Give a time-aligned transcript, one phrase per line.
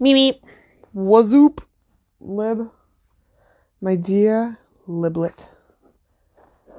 [0.00, 0.40] Meep.
[0.94, 1.60] Wazoop.
[2.20, 2.70] Lib.
[3.80, 5.46] My dear Liblet.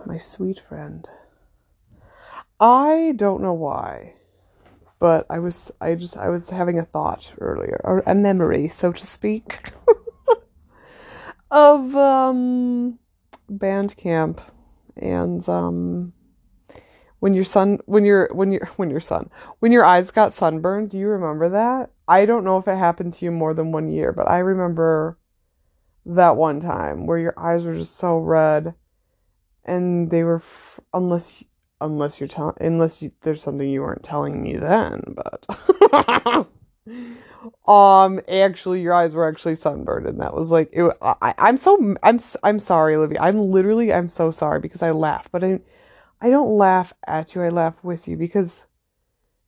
[0.05, 1.07] My sweet friend.
[2.59, 4.15] I don't know why,
[4.99, 8.91] but I was I just I was having a thought earlier, or a memory, so
[8.91, 9.71] to speak,
[11.51, 12.97] of um
[13.49, 14.41] band camp
[14.95, 16.13] and um
[17.19, 20.89] when your son when your when your when your son when your eyes got sunburned
[20.89, 23.89] do you remember that i don't know if it happened to you more than one
[23.89, 25.17] year but i remember
[26.05, 28.73] that one time where your eyes were just so red
[29.65, 31.43] and they were f- unless
[31.81, 36.47] unless you're telling unless you, there's something you weren't telling me then but
[37.67, 41.95] um actually your eyes were actually sunburned and that was like it, I, i'm so
[42.03, 43.19] i'm i'm sorry olivia.
[43.21, 45.59] I'm literally i'm so sorry because i laugh but i
[46.21, 47.43] i don't laugh at you.
[47.43, 48.65] I laugh with you because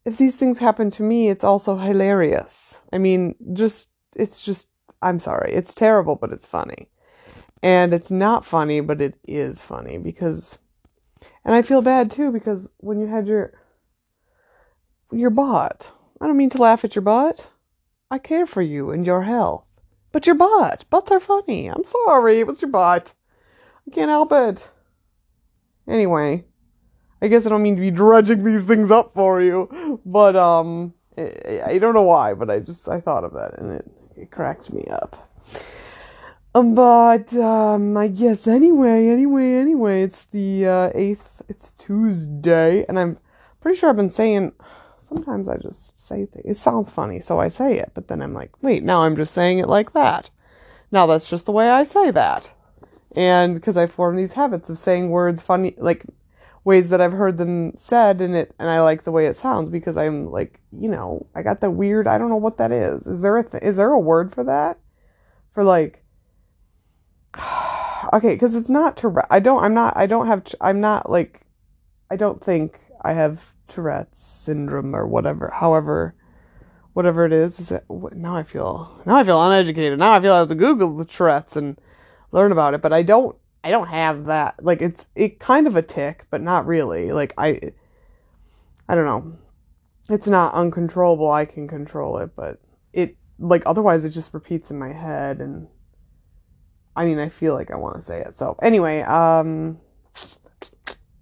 [0.10, 4.68] if these things happen to me it's also hilarious i mean just it's just
[5.02, 6.90] i'm sorry it's terrible but it's funny
[7.62, 10.60] and it's not funny but it is funny because
[11.46, 13.54] and i feel bad too because when you had your
[15.12, 17.50] your butt i don't mean to laugh at your butt
[18.12, 19.66] I care for you and your health.
[20.12, 20.86] But your butt.
[20.90, 21.68] Butts are funny.
[21.68, 22.40] I'm sorry.
[22.40, 23.14] It was your butt.
[23.88, 24.72] I can't help it.
[25.88, 26.46] Anyway,
[27.22, 30.94] I guess I don't mean to be dredging these things up for you, but um,
[31.18, 34.32] I, I don't know why, but I just I thought of that and it, it
[34.32, 35.30] cracked me up.
[36.56, 41.42] Um, but um, I guess anyway, anyway, anyway, it's the uh, eighth.
[41.48, 43.20] It's Tuesday, and I'm
[43.60, 44.54] pretty sure I've been saying
[45.00, 46.46] sometimes I just say things.
[46.46, 49.34] It sounds funny, so I say it, but then I'm like, wait, now I'm just
[49.34, 50.30] saying it like that.
[50.92, 52.52] Now that's just the way I say that.
[53.16, 56.04] And because I form these habits of saying words funny, like
[56.64, 59.70] ways that I've heard them said, and it, and I like the way it sounds
[59.70, 62.08] because I'm like, you know, I got the weird.
[62.08, 63.08] I don't know what that is.
[63.08, 64.80] Is there a th- is there a word for that?
[65.54, 66.04] For like,
[68.14, 69.28] okay, because it's not Tourette.
[69.30, 69.64] I don't.
[69.64, 69.96] I'm not.
[69.96, 70.46] I don't have.
[70.62, 71.42] I'm not like.
[72.12, 76.16] I don't think I have Tourette's syndrome or whatever, however,
[76.94, 77.60] whatever it is.
[77.60, 78.36] Is it now?
[78.36, 80.00] I feel now I feel uneducated.
[80.00, 81.80] Now I feel I have to Google the Tourette's and
[82.32, 82.82] learn about it.
[82.82, 83.36] But I don't.
[83.64, 84.64] I don't have that.
[84.64, 87.12] Like it's it kind of a tick, but not really.
[87.12, 87.60] Like I.
[88.88, 89.38] I don't know.
[90.10, 91.30] It's not uncontrollable.
[91.30, 92.60] I can control it, but
[92.92, 95.68] it like otherwise it just repeats in my head and.
[96.96, 98.36] I mean, I feel like I want to say it.
[98.36, 99.80] So anyway, um,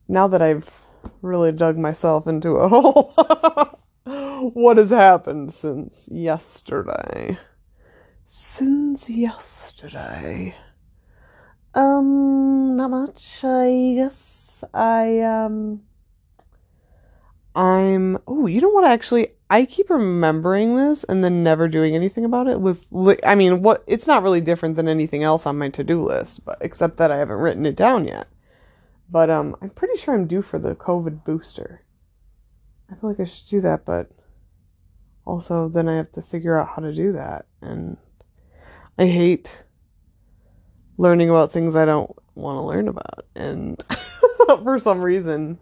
[0.07, 0.67] now that I've
[1.21, 3.13] really dug myself into a hole.
[4.53, 7.37] what has happened since yesterday?
[8.25, 10.55] Since yesterday.
[11.77, 14.63] Um, not much, I guess.
[14.73, 15.83] I, um,
[17.55, 22.25] I'm, oh, you know what, actually, I keep remembering this and then never doing anything
[22.25, 22.87] about it with,
[23.23, 26.57] I mean, what, it's not really different than anything else on my to-do list, but
[26.61, 28.27] except that I haven't written it down yet.
[29.07, 31.83] But um, I'm pretty sure I'm due for the COVID booster.
[32.91, 34.09] I feel like I should do that, but
[35.25, 37.45] also then I have to figure out how to do that.
[37.61, 37.97] And
[38.97, 39.63] I hate
[40.97, 43.25] learning about things I don't want to learn about.
[43.35, 43.81] And
[44.47, 45.59] for some reason,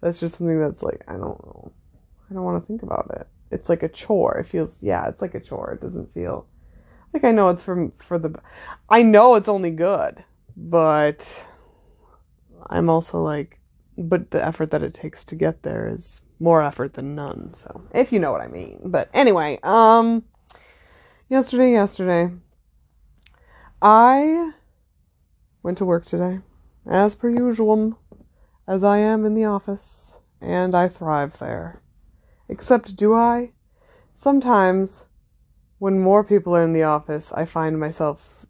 [0.00, 1.72] that's just something that's like, I don't know.
[2.30, 3.28] I don't want to think about it.
[3.50, 4.38] It's like a chore.
[4.38, 5.72] It feels, yeah, it's like a chore.
[5.72, 6.46] It doesn't feel
[7.12, 8.38] like I know it's from for the.
[8.90, 10.22] I know it's only good,
[10.54, 11.26] but
[12.66, 13.58] I'm also like,
[13.96, 17.54] but the effort that it takes to get there is more effort than none.
[17.54, 18.90] So, if you know what I mean.
[18.90, 20.24] But anyway, um,
[21.30, 22.32] yesterday, yesterday,
[23.80, 24.52] I
[25.66, 26.38] went to work today,
[26.88, 27.98] as per usual,
[28.68, 31.82] as I am in the office, and I thrive there.
[32.48, 33.50] Except, do I?
[34.14, 35.06] Sometimes,
[35.78, 38.46] when more people are in the office, I find myself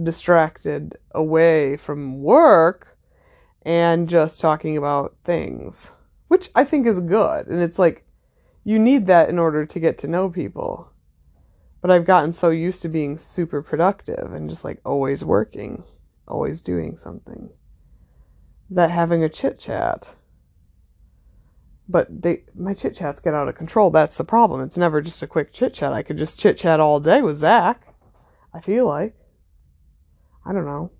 [0.00, 2.96] distracted away from work
[3.62, 5.90] and just talking about things,
[6.28, 7.48] which I think is good.
[7.48, 8.06] And it's like,
[8.62, 10.92] you need that in order to get to know people.
[11.80, 15.82] But I've gotten so used to being super productive and just like always working,
[16.26, 17.50] always doing something,
[18.70, 20.14] that having a chit chat.
[21.88, 23.90] But they, my chit chats get out of control.
[23.90, 24.60] That's the problem.
[24.60, 25.92] It's never just a quick chit chat.
[25.92, 27.86] I could just chit chat all day with Zach.
[28.54, 29.14] I feel like.
[30.46, 30.92] I don't know.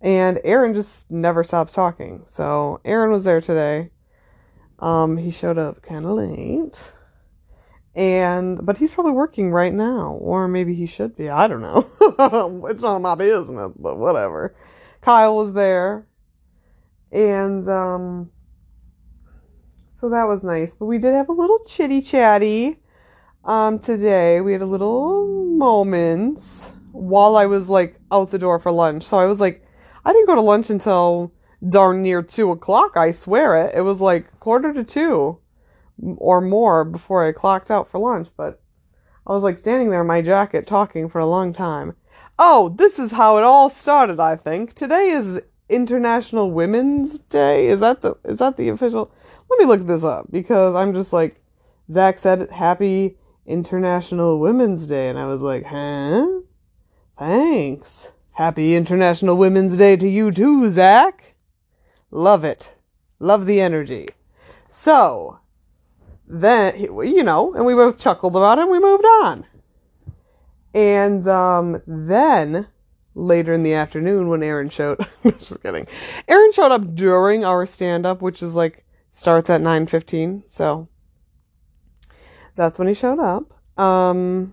[0.00, 2.24] And Aaron just never stops talking.
[2.28, 3.90] So Aaron was there today.
[4.78, 6.94] Um, he showed up kind of late.
[7.94, 11.28] And but he's probably working right now, or maybe he should be.
[11.28, 11.90] I don't know.
[12.70, 14.54] it's none of my business, but whatever.
[15.00, 16.06] Kyle was there,
[17.10, 18.30] and um,
[20.00, 20.74] so that was nice.
[20.74, 22.78] But we did have a little chitty chatty.
[23.44, 25.26] um, today we had a little
[25.56, 29.04] moment while I was like out the door for lunch.
[29.04, 29.64] So I was like,
[30.04, 31.32] I didn't go to lunch until
[31.68, 32.96] darn near two o'clock.
[32.96, 33.74] I swear it.
[33.74, 35.40] It was like quarter to two
[36.16, 38.28] or more before I clocked out for lunch.
[38.36, 38.60] But
[39.26, 41.94] I was like standing there in my jacket talking for a long time.
[42.38, 44.20] Oh, this is how it all started.
[44.20, 47.66] I think today is International Women's Day.
[47.66, 49.12] Is that the is that the official?
[49.50, 51.42] Let me look this up because I'm just like
[51.90, 56.40] Zach said happy International Women's Day and I was like, "Huh?
[57.18, 58.12] Thanks.
[58.32, 61.34] Happy International Women's Day to you too, Zach.
[62.10, 62.74] Love it.
[63.18, 64.08] Love the energy."
[64.70, 65.37] So,
[66.28, 69.46] then you know, and we both chuckled about it and we moved on.
[70.74, 72.68] And um, then
[73.14, 75.86] later in the afternoon when Aaron showed just kidding.
[76.28, 80.44] Aaron showed up during our stand up, which is like starts at 9:15.
[80.46, 80.88] So
[82.54, 83.52] that's when he showed up.
[83.80, 84.52] Um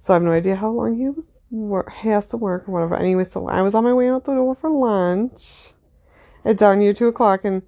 [0.00, 2.96] so I have no idea how long he was work, has to work or whatever.
[2.96, 5.72] Anyway, so I was on my way out the door for lunch
[6.44, 7.62] It's down near two o'clock and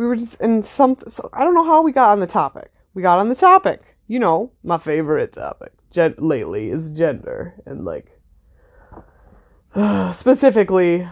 [0.00, 2.72] we were just in some so I don't know how we got on the topic.
[2.94, 3.98] We got on the topic.
[4.06, 8.18] You know, my favorite topic gen- lately is gender and like
[10.14, 11.06] specifically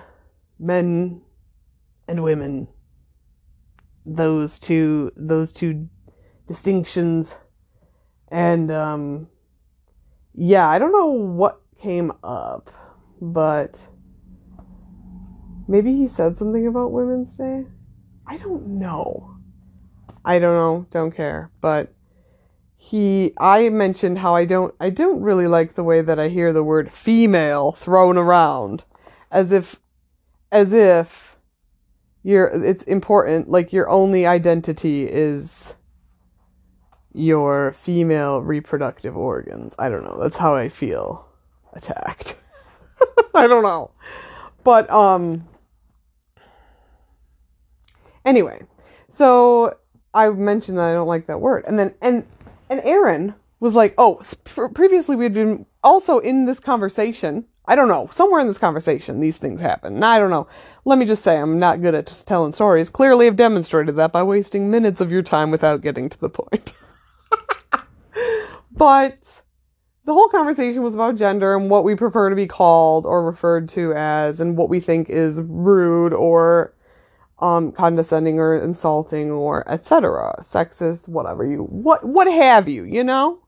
[0.58, 1.20] men
[2.08, 2.69] and women
[4.06, 5.90] those two those two
[6.46, 7.35] distinctions
[8.29, 9.29] and um
[10.35, 12.70] yeah i don't know what came up
[13.20, 13.87] but
[15.69, 17.67] maybe he said something about women's day
[18.28, 19.36] i don't know
[20.25, 21.92] i don't know don't care but
[22.78, 26.52] he I mentioned how I don't I don't really like the way that I hear
[26.52, 28.84] the word female thrown around
[29.32, 29.80] as if
[30.52, 31.36] as if
[32.22, 35.75] your it's important like your only identity is
[37.12, 39.75] your female reproductive organs.
[39.76, 40.16] I don't know.
[40.16, 41.26] That's how I feel
[41.72, 42.36] attacked.
[43.34, 43.90] I don't know.
[44.62, 45.48] But um
[48.28, 48.62] anyway,
[49.10, 49.76] so
[50.14, 51.64] I mentioned that I don't like that word.
[51.66, 52.25] And then and
[52.69, 54.20] and Aaron was like, "Oh,
[54.75, 57.46] previously we had been also in this conversation.
[57.66, 60.02] I don't know, somewhere in this conversation, these things happen.
[60.02, 60.48] I don't know.
[60.86, 62.88] Let me just say, I'm not good at telling stories.
[62.88, 66.72] Clearly, I've demonstrated that by wasting minutes of your time without getting to the point.
[68.72, 69.19] but
[70.06, 73.69] the whole conversation was about gender and what we prefer to be called or referred
[73.70, 76.72] to as, and what we think is rude or
[77.40, 80.35] um, condescending or insulting or etc.
[80.43, 83.40] Sexist, whatever you, what, what have you, you know?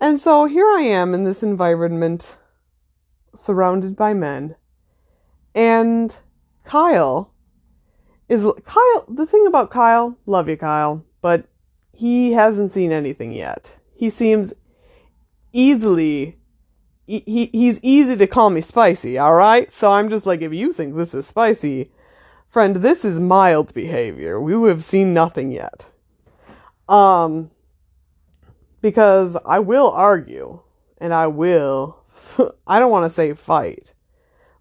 [0.00, 2.36] And so here I am in this environment
[3.34, 4.56] surrounded by men.
[5.54, 6.14] And
[6.64, 7.32] Kyle
[8.28, 11.46] is, Kyle, the thing about Kyle, love you, Kyle, but
[11.92, 13.76] he hasn't seen anything yet.
[13.94, 14.54] He seems
[15.52, 16.38] easily
[17.06, 19.72] he, he's easy to call me spicy, all right?
[19.72, 21.90] So I'm just like, if you think this is spicy,
[22.52, 24.38] Friend, this is mild behavior.
[24.38, 25.86] We have seen nothing yet.
[26.86, 27.50] Um,
[28.82, 30.60] because I will argue,
[30.98, 32.04] and I will,
[32.66, 33.94] I don't want to say fight,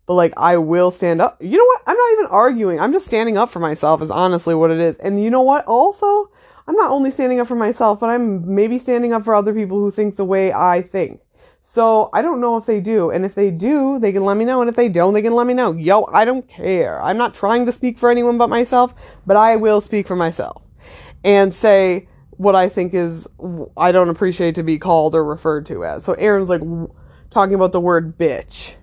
[0.06, 1.44] but like I will stand up.
[1.44, 1.82] You know what?
[1.86, 2.80] I'm not even arguing.
[2.80, 4.96] I'm just standing up for myself, is honestly what it is.
[5.00, 5.66] And you know what?
[5.66, 6.32] Also,
[6.68, 9.78] I'm not only standing up for myself, but I'm maybe standing up for other people
[9.80, 11.20] who think the way I think.
[11.63, 13.12] So I don't know if they do.
[13.12, 14.62] And if they do, they can let me know.
[14.62, 15.74] And if they don't, they can let me know.
[15.74, 17.01] Yo, I don't care.
[17.01, 18.94] I'm not trying to speak for anyone but myself,
[19.25, 20.62] but I will speak for myself
[21.24, 23.27] and say what I think is,
[23.77, 26.03] I don't appreciate to be called or referred to as.
[26.03, 26.62] So Aaron's like
[27.30, 28.74] talking about the word bitch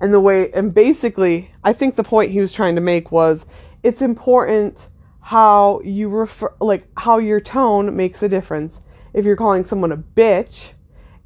[0.00, 3.44] and the way, and basically, I think the point he was trying to make was
[3.82, 4.88] it's important
[5.20, 8.80] how you refer, like how your tone makes a difference.
[9.12, 10.74] If you're calling someone a bitch,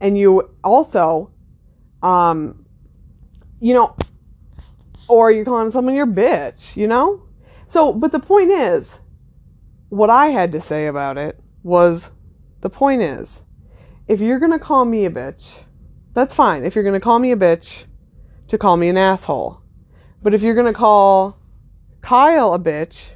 [0.02, 1.30] and you also,
[2.02, 2.66] um,
[3.61, 3.97] you know,
[5.09, 7.23] or you're calling someone your bitch, you know?
[7.68, 8.99] So, but the point is,
[9.90, 12.11] what I had to say about it was
[12.62, 13.42] the point is,
[14.09, 15.61] if you're going to call me a bitch,
[16.14, 16.64] that's fine.
[16.64, 17.87] If you're going to call me a bitch,
[18.49, 19.62] to call me an asshole.
[20.21, 21.38] But if you're going to call
[22.00, 23.12] Kyle a bitch,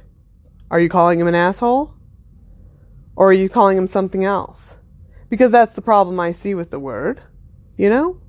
[0.71, 1.93] are you calling him an asshole?
[3.17, 4.77] Or are you calling him something else?
[5.29, 7.21] Because that's the problem I see with the word.
[7.77, 8.21] You know?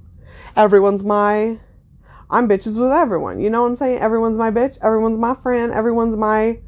[0.56, 1.58] Everyone's my.
[2.30, 3.40] I'm bitches with everyone.
[3.40, 4.00] You know what I'm saying?
[4.00, 4.76] Everyone's my bitch.
[4.82, 5.72] Everyone's my friend.
[5.72, 6.58] Everyone's my.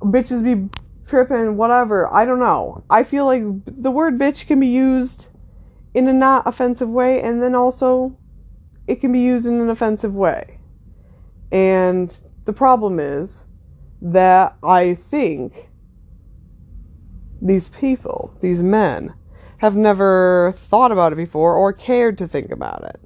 [0.00, 0.68] Bitches be
[1.06, 2.12] tripping, whatever.
[2.12, 2.84] I don't know.
[2.88, 5.26] I feel like the word bitch can be used
[5.92, 8.18] in a not offensive way, and then also
[8.86, 10.58] it can be used in an offensive way.
[11.52, 13.44] And the problem is
[14.02, 15.70] that I think
[17.40, 19.14] these people, these men,
[19.64, 23.00] have never thought about it before or cared to think about it.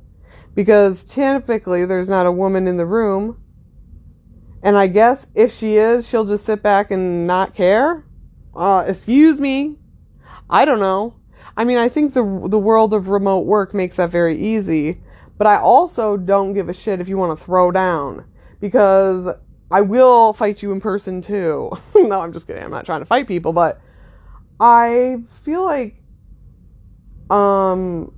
[0.57, 3.41] Because typically there's not a woman in the room.
[4.61, 8.05] And I guess if she is, she'll just sit back and not care.
[8.57, 9.77] Uh, excuse me.
[10.51, 11.15] I don't know.
[11.57, 15.01] I mean, I think the the world of remote work makes that very easy,
[15.37, 18.25] but I also don't give a shit if you want to throw down
[18.61, 19.29] because
[19.71, 21.71] I will fight you in person too.
[21.95, 22.65] no, I'm just kidding.
[22.65, 23.81] I'm not trying to fight people, but
[24.59, 25.98] I feel like
[27.31, 28.13] um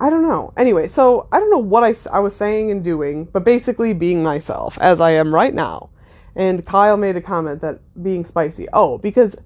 [0.00, 0.52] I don't know.
[0.56, 4.22] Anyway, so I don't know what I, I was saying and doing, but basically being
[4.22, 5.90] myself as I am right now.
[6.34, 8.66] And Kyle made a comment that being spicy.
[8.72, 9.36] Oh, because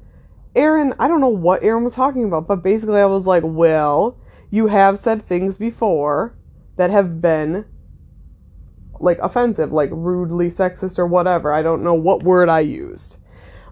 [0.56, 4.18] Aaron, I don't know what Aaron was talking about, but basically I was like, well,
[4.50, 6.34] you have said things before
[6.76, 7.66] that have been
[8.98, 11.52] like offensive, like rudely sexist or whatever.
[11.52, 13.16] I don't know what word I used.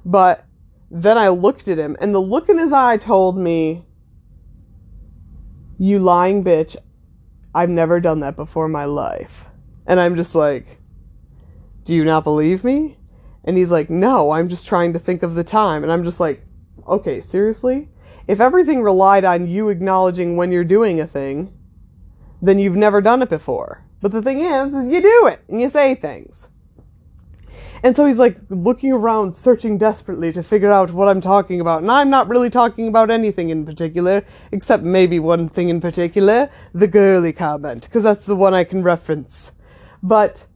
[0.05, 0.45] But
[0.91, 3.86] then I looked at him, and the look in his eye told me,
[5.79, 6.77] You lying bitch,
[7.55, 9.47] I've never done that before in my life.
[9.87, 10.81] And I'm just like,
[11.85, 12.99] Do you not believe me?
[13.45, 15.83] And he's like, No, I'm just trying to think of the time.
[15.83, 16.45] And I'm just like,
[16.89, 17.91] Okay, seriously?
[18.27, 21.53] If everything relied on you acknowledging when you're doing a thing,
[22.41, 23.85] then you've never done it before.
[24.01, 26.49] But the thing is, is you do it and you say things.
[27.87, 31.83] And so he's like looking around, searching desperately to figure out what I'm talking about.
[31.83, 36.51] And I'm not really talking about anything in particular, except maybe one thing in particular
[36.75, 39.53] the girly comment, because that's the one I can reference.
[40.03, 40.49] But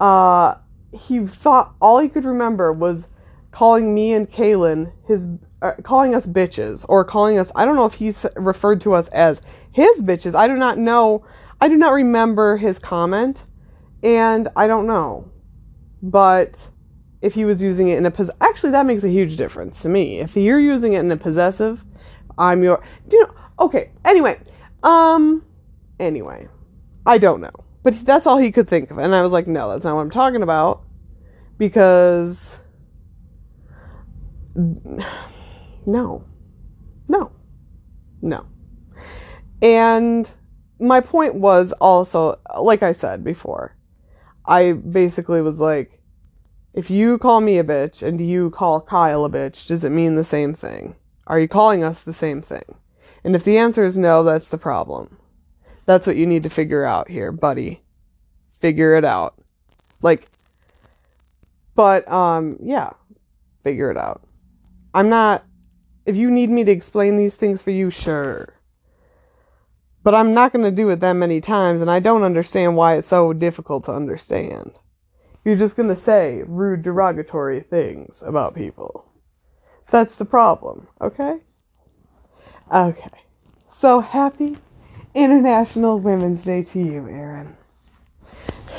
[0.00, 0.54] uh,
[0.94, 3.06] he thought all he could remember was
[3.50, 5.28] calling me and Kaylin his,
[5.60, 9.08] uh, calling us bitches, or calling us, I don't know if he's referred to us
[9.08, 9.42] as
[9.72, 10.34] his bitches.
[10.34, 11.22] I do not know.
[11.60, 13.44] I do not remember his comment,
[14.02, 15.30] and I don't know.
[16.02, 16.68] But
[17.20, 19.88] if he was using it in a pos- actually that makes a huge difference to
[19.88, 20.20] me.
[20.20, 21.84] If you're using it in a possessive,
[22.38, 24.40] I'm your do you know okay, anyway.
[24.82, 25.44] Um
[25.98, 26.48] anyway.
[27.06, 27.52] I don't know.
[27.82, 28.98] But that's all he could think of.
[28.98, 30.82] And I was like, "No, that's not what I'm talking about."
[31.58, 32.60] Because
[34.54, 36.24] no.
[37.08, 37.32] No.
[38.22, 38.46] No.
[39.62, 40.30] And
[40.78, 43.76] my point was also, like I said before,
[44.50, 46.00] I basically was like,
[46.74, 50.16] if you call me a bitch and you call Kyle a bitch, does it mean
[50.16, 50.96] the same thing?
[51.28, 52.64] Are you calling us the same thing?
[53.22, 55.18] And if the answer is no, that's the problem.
[55.86, 57.82] That's what you need to figure out here, buddy.
[58.60, 59.40] Figure it out.
[60.02, 60.28] Like,
[61.76, 62.90] but, um, yeah,
[63.62, 64.22] figure it out.
[64.94, 65.44] I'm not,
[66.06, 68.54] if you need me to explain these things for you, sure.
[70.02, 72.96] But I'm not going to do it that many times, and I don't understand why
[72.96, 74.78] it's so difficult to understand.
[75.44, 79.06] You're just going to say rude, derogatory things about people.
[79.90, 81.40] That's the problem, okay?
[82.72, 83.10] Okay.
[83.70, 84.58] So happy
[85.14, 87.56] International Women's Day to you, Aaron.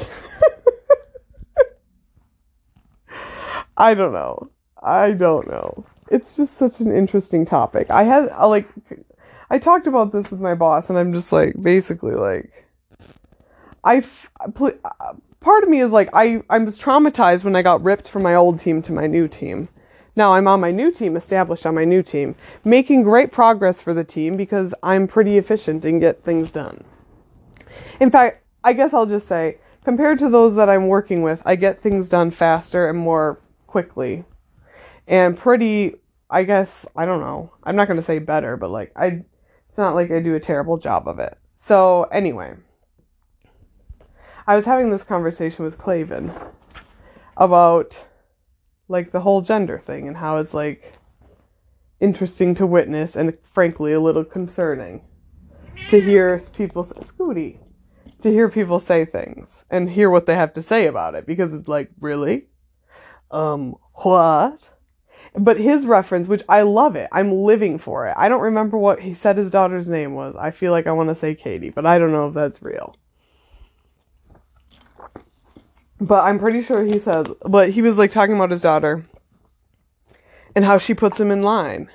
[3.77, 4.49] I don't know.
[4.81, 5.85] I don't know.
[6.09, 7.89] It's just such an interesting topic.
[7.89, 8.67] I had, like,
[9.51, 12.69] I talked about this with my boss, and I'm just like, basically, like,
[13.83, 14.01] I,
[14.39, 18.23] uh, part of me is like, I, I was traumatized when I got ripped from
[18.23, 19.67] my old team to my new team.
[20.15, 23.93] Now I'm on my new team, established on my new team, making great progress for
[23.93, 26.85] the team because I'm pretty efficient and get things done.
[27.99, 31.57] In fact, I guess I'll just say, compared to those that I'm working with, I
[31.57, 34.23] get things done faster and more quickly.
[35.07, 35.95] And pretty,
[36.29, 37.51] I guess, I don't know.
[37.65, 39.25] I'm not going to say better, but like, I,
[39.71, 41.37] it's not like I do a terrible job of it.
[41.55, 42.55] So, anyway,
[44.45, 46.51] I was having this conversation with Clavin
[47.37, 48.03] about
[48.89, 50.95] like the whole gender thing and how it's like
[52.01, 55.05] interesting to witness and frankly a little concerning
[55.87, 57.59] to hear people say, Scooty,
[58.21, 61.53] to hear people say things and hear what they have to say about it because
[61.53, 62.47] it's like, really?
[63.31, 64.69] Um, what?
[65.33, 68.13] But his reference, which I love it, I'm living for it.
[68.17, 70.35] I don't remember what he said his daughter's name was.
[70.37, 72.95] I feel like I want to say Katie, but I don't know if that's real.
[76.01, 79.05] But I'm pretty sure he said, but he was like talking about his daughter
[80.55, 81.89] and how she puts him in line.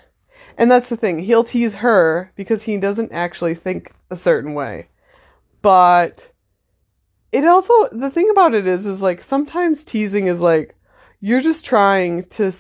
[0.56, 1.18] And that's the thing.
[1.18, 4.88] He'll tease her because he doesn't actually think a certain way.
[5.60, 6.30] But
[7.32, 10.74] it also, the thing about it is, is like sometimes teasing is like,
[11.20, 12.50] you're just trying to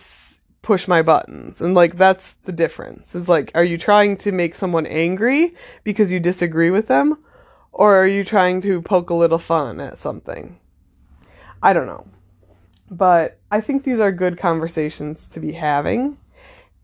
[0.66, 1.60] push my buttons.
[1.60, 3.14] And like that's the difference.
[3.14, 5.54] Is like are you trying to make someone angry
[5.84, 7.22] because you disagree with them
[7.70, 10.58] or are you trying to poke a little fun at something?
[11.62, 12.08] I don't know.
[12.90, 16.18] But I think these are good conversations to be having.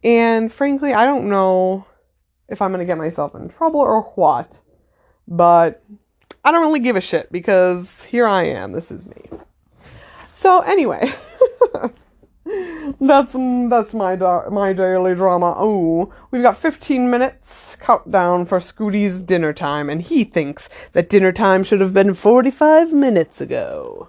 [0.05, 1.85] And frankly, I don't know
[2.49, 4.61] if I'm going to get myself in trouble or what.
[5.27, 5.83] But
[6.45, 8.71] I don't really give a shit because here I am.
[8.71, 9.29] This is me.
[10.35, 11.13] So anyway,
[13.01, 15.55] that's that's my da- my daily drama.
[15.57, 21.33] Oh, we've got 15 minutes countdown for Scooty's dinner time, and he thinks that dinner
[21.33, 24.09] time should have been 45 minutes ago.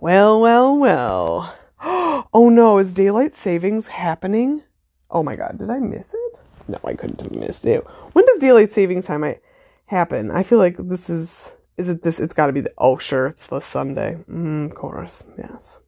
[0.00, 1.54] Well, well, well.
[2.34, 4.62] Oh no, is daylight savings happening?
[5.10, 6.40] Oh my god, did I miss it?
[6.66, 7.82] No, I couldn't have missed it.
[8.12, 9.38] When does daylight savings time I
[9.86, 10.30] happen?
[10.30, 13.26] I feel like this is is it this it's got to be the Oh, sure,
[13.28, 14.18] it's the Sunday.
[14.28, 15.24] Mm, of course.
[15.38, 15.78] Yes.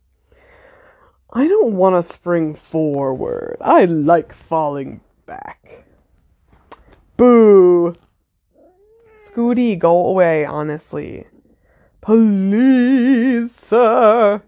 [1.33, 3.57] I don't want to spring forward.
[3.61, 5.85] I like falling back.
[7.17, 7.95] Boo.
[9.17, 11.27] Scooty, go away, honestly.
[12.01, 14.43] Please, sir.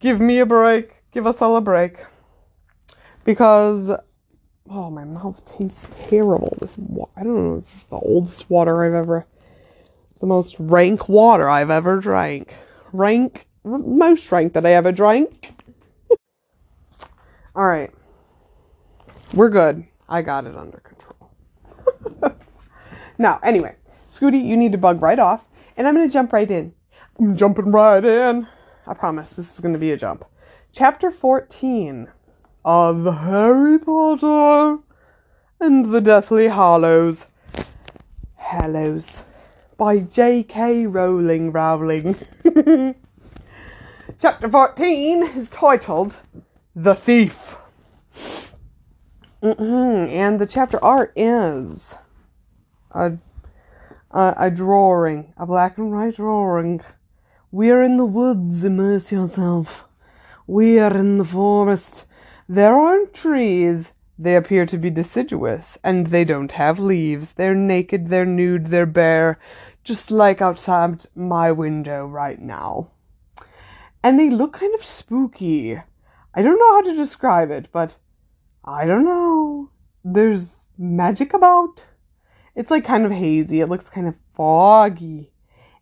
[0.00, 1.02] Give me a break.
[1.12, 1.98] Give us all a break.
[3.24, 3.90] Because,
[4.70, 6.56] oh, my mouth tastes terrible.
[6.62, 6.78] This,
[7.14, 9.26] I don't know, this is the oldest water I've ever,
[10.20, 12.56] the most rank water I've ever drank.
[12.92, 15.56] Rank, most rank that I ever drank.
[17.58, 17.90] All right.
[19.34, 19.84] We're good.
[20.08, 21.32] I got it under control.
[23.18, 23.74] now, anyway,
[24.08, 25.44] Scooty, you need to bug right off,
[25.76, 26.72] and I'm going to jump right in.
[27.18, 28.46] I'm jumping right in.
[28.86, 30.24] I promise this is going to be a jump.
[30.70, 32.06] Chapter 14
[32.64, 34.78] of Harry Potter
[35.58, 37.26] and the Deathly Hallows.
[38.36, 39.24] Hallows.
[39.76, 40.86] By J.K.
[40.86, 42.14] Rowling Rowling.
[44.20, 46.14] Chapter 14 is titled
[46.80, 47.56] The Thief.
[49.42, 50.10] Mm-hmm.
[50.10, 51.96] And the chapter art is
[52.92, 53.14] a,
[54.12, 56.80] a, a drawing, a black and white drawing.
[57.50, 59.88] We're in the woods, immerse yourself.
[60.46, 62.06] We're in the forest.
[62.48, 63.92] There aren't trees.
[64.16, 67.32] They appear to be deciduous, and they don't have leaves.
[67.32, 69.40] They're naked, they're nude, they're bare,
[69.82, 72.92] just like outside my window right now.
[74.00, 75.80] And they look kind of spooky.
[76.34, 77.96] I don't know how to describe it, but
[78.64, 79.70] I don't know.
[80.04, 81.82] There's magic about.
[82.54, 83.60] It's like kind of hazy.
[83.60, 85.32] It looks kind of foggy.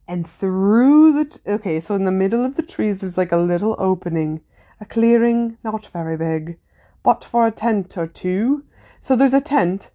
[0.08, 3.36] And through the t- okay, so in the middle of the trees there's like a
[3.36, 4.42] little opening,
[4.80, 6.58] a clearing, not very big,
[7.02, 8.64] but for a tent or two.
[9.00, 9.90] So there's a tent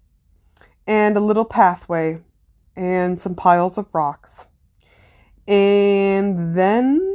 [0.85, 2.21] and a little pathway
[2.75, 4.47] and some piles of rocks.
[5.47, 7.10] And then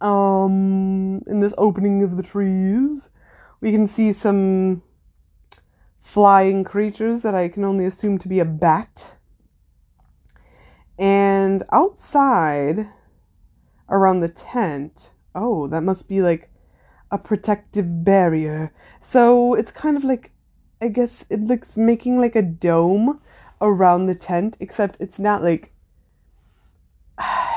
[0.00, 3.08] um in this opening of the trees,
[3.60, 4.82] we can see some
[6.00, 9.16] flying creatures that I can only assume to be a bat.
[10.98, 12.88] And outside
[13.88, 16.50] around the tent, oh, that must be like
[17.10, 18.72] a protective barrier.
[19.02, 20.32] So it's kind of like,
[20.80, 23.20] I guess it looks making like a dome
[23.60, 25.72] around the tent, except it's not like.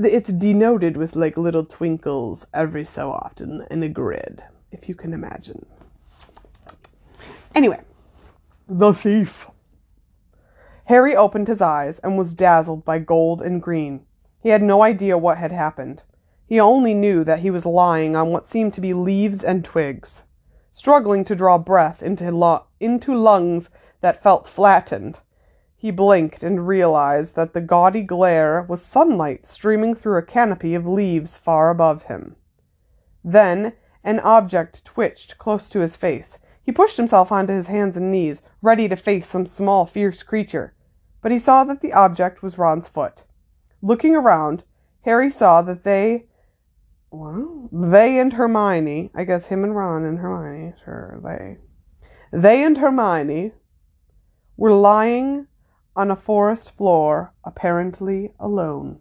[0.00, 5.12] It's denoted with like little twinkles every so often in a grid, if you can
[5.12, 5.66] imagine.
[7.52, 7.80] Anyway,
[8.68, 9.48] the thief.
[10.84, 14.06] Harry opened his eyes and was dazzled by gold and green.
[14.40, 16.02] He had no idea what had happened.
[16.46, 20.22] He only knew that he was lying on what seemed to be leaves and twigs,
[20.72, 23.68] struggling to draw breath into, lu- into lungs
[24.00, 25.18] that felt flattened.
[25.80, 30.88] He blinked and realized that the gaudy glare was sunlight streaming through a canopy of
[30.88, 32.34] leaves far above him.
[33.22, 36.38] Then an object twitched close to his face.
[36.62, 40.74] He pushed himself onto his hands and knees, ready to face some small, fierce creature.
[41.22, 43.22] But he saw that the object was Ron's foot.
[43.80, 44.64] Looking around,
[45.02, 46.26] Harry saw that they
[47.10, 51.56] well, they and Hermione, I guess him and Ron and Hermione, sure, they.
[52.30, 53.52] They and Hermione
[54.56, 55.46] were lying
[55.98, 59.00] on a forest floor, apparently alone.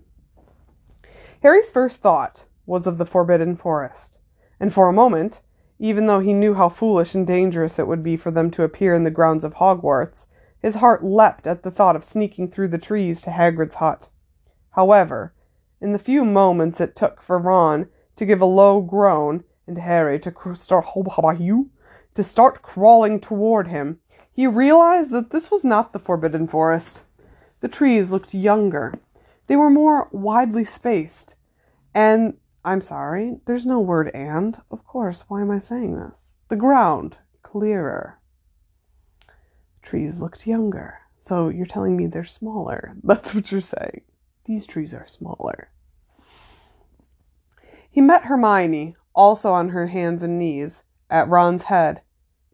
[1.43, 4.17] Harry's first thought was of the Forbidden Forest,
[4.59, 5.41] and for a moment,
[5.77, 8.95] even though he knew how foolish and dangerous it would be for them to appear
[8.95, 10.25] in the grounds of Hogwarts,
[10.59, 14.09] his heart leapt at the thought of sneaking through the trees to Hagrid's hut.
[14.71, 15.35] However,
[15.79, 20.19] in the few moments it took for Ron to give a low groan and Harry
[20.21, 20.87] to start
[22.15, 23.99] to start crawling toward him,
[24.37, 27.01] he realized that this was not the Forbidden Forest.
[27.61, 28.99] The trees looked younger.
[29.47, 31.33] They were more widely spaced.
[31.91, 34.61] And I'm sorry, there's no word and.
[34.69, 36.35] Of course, why am I saying this?
[36.49, 38.19] The ground clearer.
[39.81, 40.99] Trees looked younger.
[41.19, 42.95] So you're telling me they're smaller.
[43.03, 44.01] That's what you're saying.
[44.45, 45.71] These trees are smaller.
[47.89, 52.01] He met Hermione, also on her hands and knees, at Ron's head.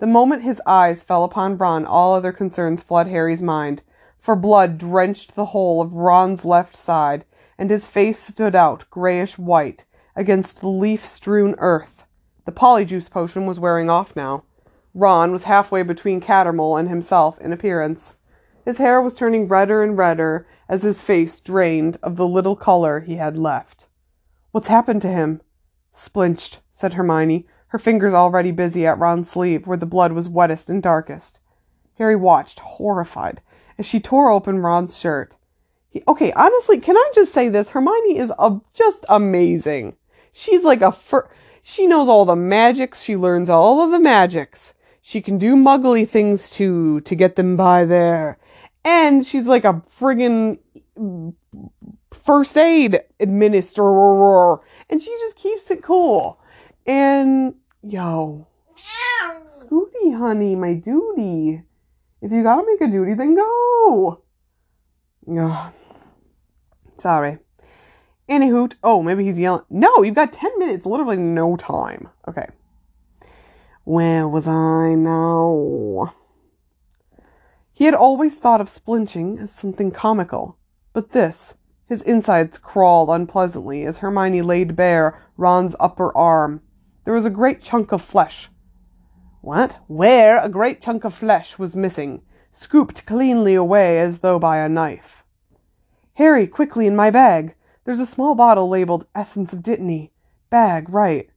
[0.04, 3.84] The moment his eyes fell upon Ron, all other concerns fled Harry's mind,
[4.20, 7.24] for blood drenched the whole of Ron's left side,
[7.58, 12.04] and his face stood out, grayish white, against the leaf strewn earth.
[12.44, 14.44] The polyjuice potion was wearing off now.
[14.94, 18.16] Ron was halfway between Cattermole and himself in appearance.
[18.66, 23.00] His hair was turning redder and redder as his face drained of the little color
[23.00, 23.88] he had left.
[24.52, 25.40] What's happened to him?
[25.94, 30.70] Splinched, said Hermione, her fingers already busy at Ron's sleeve where the blood was wettest
[30.70, 31.40] and darkest.
[31.98, 33.42] Harry watched, horrified,
[33.80, 35.34] as she tore open Ron's shirt.
[35.90, 37.70] He, okay, honestly, can I just say this?
[37.70, 39.98] Hermione is a, just amazing.
[40.32, 41.32] She's like a fir-
[41.64, 43.02] she knows all the magics.
[43.02, 44.76] She learns all of the magics.
[45.02, 48.38] She can do muggly things too to get them by there.
[48.86, 50.60] And she's like a friggin'
[52.12, 54.60] first aid administrator.
[54.92, 56.40] And she just keeps it cool.
[56.86, 58.48] And yo,
[59.48, 61.64] Scooty, honey, my duty.
[62.22, 64.22] If you gotta make a duty, then go.
[65.30, 65.74] Ugh.
[66.98, 67.38] Sorry.
[68.30, 69.66] Anywho, oh, maybe he's yelling.
[69.70, 72.10] No, you've got 10 minutes, literally no time.
[72.28, 72.48] Okay.
[73.84, 76.16] Where was I now?
[77.74, 80.58] He had always thought of splinching as something comical,
[80.94, 81.56] but this,
[81.88, 86.62] his insides crawled unpleasantly as Hermione laid bare Ron's upper arm.
[87.06, 88.50] There was a great chunk of flesh.
[89.42, 89.80] What?
[89.88, 94.70] Where a great chunk of flesh was missing, scooped cleanly away as though by a
[94.70, 95.24] knife.
[96.16, 97.56] Harry, quickly in my bag.
[97.84, 100.12] There's a small bottle labeled Essence of Dittany.
[100.50, 101.30] Bag, right.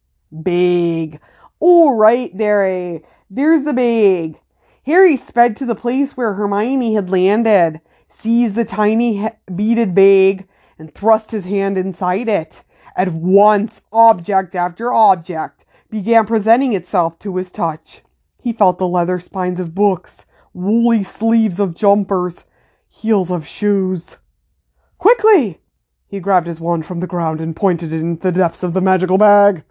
[0.42, 1.18] Big.
[1.58, 3.00] All right, there.
[3.28, 4.38] There's the bag.
[4.84, 10.46] Harry sped to the place where Hermione had landed, seized the tiny beaded bag,
[10.78, 12.62] and thrust his hand inside it.
[12.96, 18.02] At once, object after object began presenting itself to his touch.
[18.42, 22.44] He felt the leather spines of books, woolly sleeves of jumpers,
[22.88, 24.16] heels of shoes.
[24.96, 25.60] Quickly!
[26.08, 28.80] He grabbed his wand from the ground and pointed it into the depths of the
[28.80, 29.64] magical bag.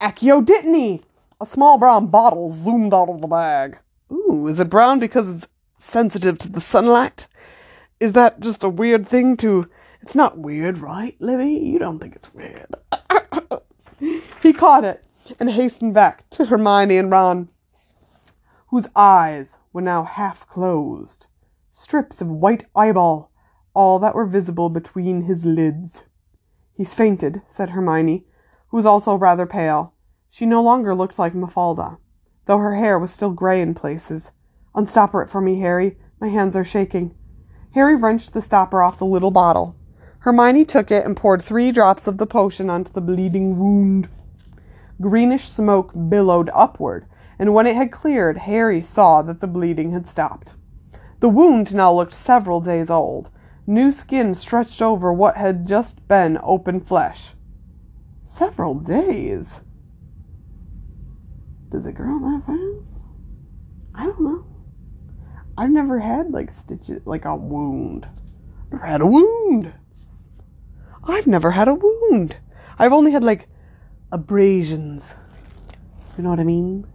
[0.00, 1.02] Accio Dittany!
[1.40, 3.78] A small brown bottle zoomed out of the bag.
[4.10, 7.28] Ooh, is it brown because it's sensitive to the sunlight?
[8.00, 9.68] Is that just a weird thing to.
[10.02, 11.50] It's not weird, right, Libby?
[11.50, 12.74] You don't think it's weird.
[14.42, 15.04] he caught it
[15.38, 17.48] and hastened back to Hermione and Ron,
[18.68, 21.26] whose eyes were now half closed.
[21.72, 23.30] Strips of white eyeball,
[23.74, 26.02] all that were visible between his lids.
[26.74, 28.24] He's fainted, said Hermione,
[28.68, 29.94] who was also rather pale.
[30.30, 31.98] She no longer looked like Mafalda,
[32.46, 34.32] though her hair was still grey in places.
[34.74, 35.98] Unstopper it for me, Harry.
[36.20, 37.14] My hands are shaking.
[37.74, 39.76] Harry wrenched the stopper off the little bottle.
[40.20, 44.08] Hermione took it and poured three drops of the potion onto the bleeding wound.
[45.00, 47.06] Greenish smoke billowed upward,
[47.38, 50.50] and when it had cleared, Harry saw that the bleeding had stopped.
[51.20, 53.30] The wound now looked several days old.
[53.66, 57.34] New skin stretched over what had just been open flesh.
[58.24, 59.60] Several days?
[61.68, 63.00] Does it grow that fast?
[63.94, 64.46] I don't know.
[65.56, 68.08] I've never had like stitches, like a wound.
[68.70, 69.74] Never had a wound.
[71.08, 72.36] I've never had a wound.
[72.78, 73.48] I've only had like
[74.12, 75.14] abrasions.
[76.16, 76.86] You know what I mean?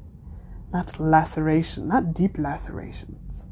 [0.71, 3.45] Not laceration, not deep lacerations.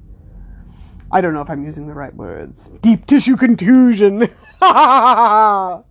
[1.11, 2.71] I don't know if I'm using the right words.
[2.81, 4.29] Deep tissue contusion.
[4.61, 5.83] oh,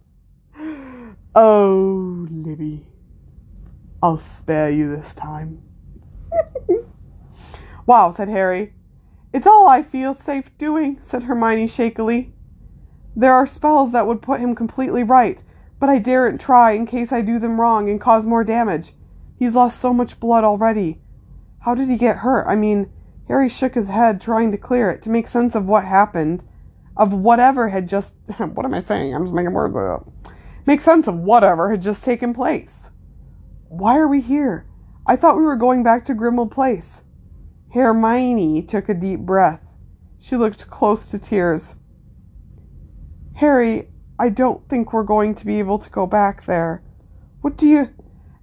[1.35, 2.87] Libby.
[4.03, 5.63] I'll spare you this time.
[7.87, 8.73] wow, said Harry.
[9.33, 12.33] It's all I feel safe doing, said Hermione shakily.
[13.17, 15.43] There are spells that would put him completely right,
[15.79, 18.93] but I daren't try in case I do them wrong and cause more damage.
[19.39, 21.01] He's lost so much blood already.
[21.61, 22.47] How did he get hurt?
[22.47, 22.91] I mean,
[23.29, 26.45] Harry shook his head, trying to clear it, to make sense of what happened,
[26.97, 28.15] of whatever had just.
[28.39, 29.15] what am I saying?
[29.15, 30.11] I'm just making words up.
[30.67, 32.91] Make sense of whatever had just taken place.
[33.69, 34.67] Why are we here?
[35.07, 37.03] I thought we were going back to Grimmauld Place.
[37.73, 39.61] Hermione took a deep breath.
[40.19, 41.77] She looked close to tears.
[43.37, 43.89] Harry,
[44.19, 46.83] I don't think we're going to be able to go back there.
[47.41, 47.91] What do you.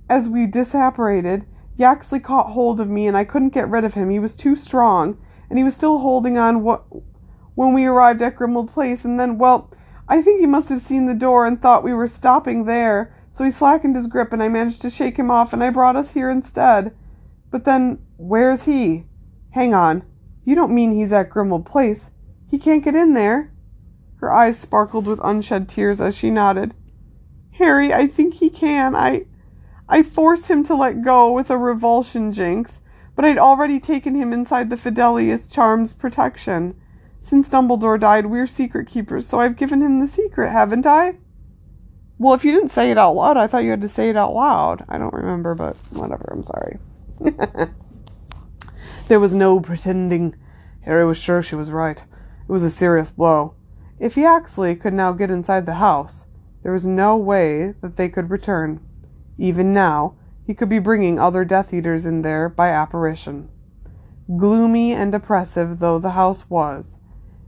[0.09, 1.45] As we disapparated,
[1.75, 4.09] Yaxley caught hold of me and I couldn't get rid of him.
[4.09, 5.17] He was too strong,
[5.49, 6.85] and he was still holding on what
[7.55, 9.71] when we arrived at Grimmauld Place, and then, well,
[10.07, 13.43] I think he must have seen the door and thought we were stopping there, so
[13.43, 16.11] he slackened his grip and I managed to shake him off and I brought us
[16.11, 16.95] here instead.
[17.51, 19.05] But then, where's he?
[19.51, 20.03] Hang on.
[20.45, 22.11] You don't mean he's at Grimmauld Place.
[22.49, 23.53] He can't get in there.
[24.17, 26.73] Her eyes sparkled with unshed tears as she nodded.
[27.53, 28.95] Harry, I think he can.
[28.95, 29.25] I
[29.89, 32.81] I forced him to let go with a revulsion jinx,
[33.15, 36.75] but I'd already taken him inside the Fidelius Charm's protection.
[37.21, 41.17] Since Dumbledore died, we're secret keepers, so I've given him the secret, haven't I?
[42.19, 44.17] Well, if you didn't say it out loud, I thought you had to say it
[44.17, 44.83] out loud.
[44.89, 46.79] I don't remember, but whatever, I'm sorry.
[49.07, 50.35] there was no pretending.
[50.81, 51.97] Harry was sure she was right.
[51.97, 53.56] It was a serious blow.
[53.99, 56.25] If Yaxley could now get inside the house,
[56.61, 58.79] there was no way that they could return.
[59.37, 63.49] Even now, he could be bringing other Death Eaters in there by apparition.
[64.37, 66.99] Gloomy and oppressive though the house was,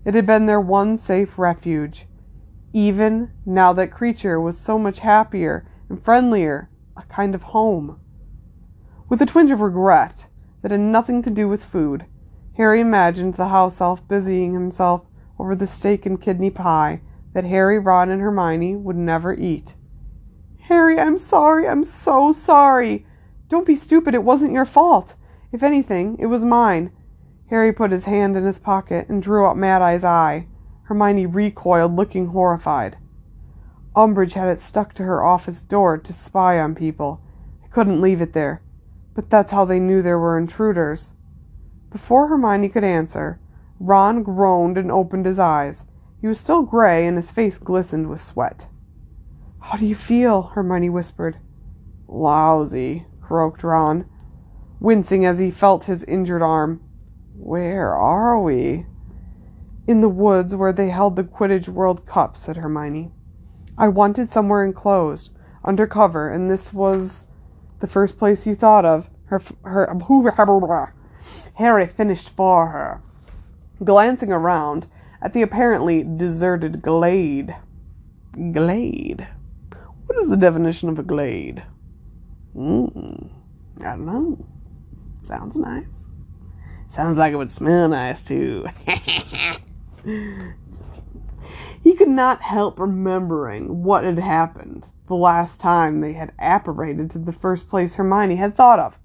[0.05, 2.07] it had been their one safe refuge.
[2.73, 7.99] Even now that Kreacher was so much happier and friendlier, a kind of home.
[9.07, 10.27] With a twinge of regret
[10.62, 12.05] that had nothing to do with food,
[12.57, 15.03] Harry imagined the house elf busying himself
[15.39, 17.02] over the steak and kidney pie
[17.34, 19.75] that Harry, Ron, and Hermione would never eat.
[20.62, 21.67] Harry, I'm sorry.
[21.67, 23.06] I'm so sorry.
[23.47, 24.13] Don't be stupid.
[24.13, 25.15] It wasn't your fault.
[25.52, 26.91] If anything, it was mine.
[27.49, 30.47] Harry put his hand in his pocket and drew out Mad Eye's eye.
[30.84, 32.97] Hermione recoiled, looking horrified.
[33.95, 37.21] Umbridge had it stuck to her office door to spy on people.
[37.63, 38.62] I couldn't leave it there.
[39.15, 41.13] But that's how they knew there were intruders.
[41.91, 43.39] Before Hermione could answer,
[43.80, 45.86] Ron groaned and opened his eyes.
[46.20, 48.68] He was still gray and his face glistened with sweat.
[49.62, 50.44] How do you feel?
[50.44, 51.38] Hermione whispered.
[52.08, 54.10] Lousy, croaked Ron,
[54.80, 56.82] wincing as he felt his injured arm.
[57.38, 58.86] Where are we?
[59.88, 63.12] In the woods where they held the Quidditch World Cup, said Hermione.
[63.78, 65.32] I wanted somewhere enclosed,
[65.63, 67.26] under cover, and this was
[67.80, 69.10] the first place you thought of.
[69.26, 70.94] Her, her,
[71.56, 73.04] Harry finished for her,
[73.84, 74.88] glancing around
[75.22, 77.56] at the apparently deserted glade.
[78.34, 79.28] Glade.
[80.06, 81.63] What is the definition of a glade?
[82.54, 83.28] Hmm.
[83.80, 84.46] I don't know.
[85.22, 86.08] Sounds nice.
[86.88, 88.65] Sounds like it would smell nice too.
[91.84, 97.20] he could not help remembering what had happened the last time they had apparated to
[97.20, 98.98] the first place Hermione had thought of.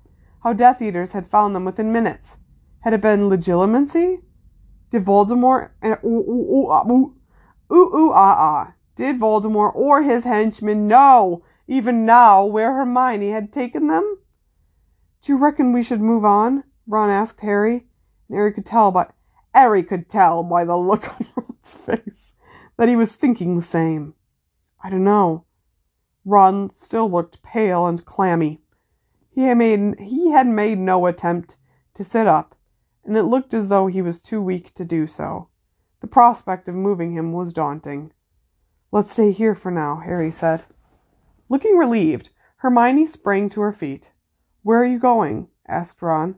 [0.43, 2.37] How Death Eaters had found them within minutes.
[2.81, 4.23] Had it been legilimency?
[4.95, 7.17] Did Voldemort and ooh ooh ooh ah ooh
[7.73, 13.53] ooh ooh ah ah did Voldemort or his henchmen know even now where Hermione had
[13.53, 14.19] taken them?
[15.21, 16.63] Do you reckon we should move on?
[16.87, 17.89] Ron asked Harry.
[18.29, 19.09] And Harry could tell by
[19.53, 22.35] Harry could tell by the look on Ron's face
[22.77, 24.15] that he was thinking the same.
[24.81, 25.45] I don't know.
[26.25, 28.61] Ron still looked pale and clammy.
[29.35, 31.57] He had made he had made no attempt
[31.95, 32.54] to sit up,
[33.05, 35.49] and it looked as though he was too weak to do so.
[36.01, 38.13] The prospect of moving him was daunting.
[38.93, 40.65] Let's stay here for now, Harry said.
[41.49, 44.11] Looking relieved, Hermione sprang to her feet.
[44.63, 45.49] Where are you going?
[45.67, 46.37] asked Ron.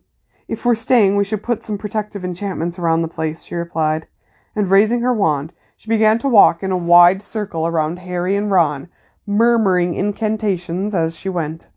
[0.49, 4.07] If we're staying, we should put some protective enchantments around the place, she replied,
[4.55, 8.51] and raising her wand, she began to walk in a wide circle around Harry and
[8.51, 8.89] Ron,
[9.27, 11.69] murmuring incantations as she went.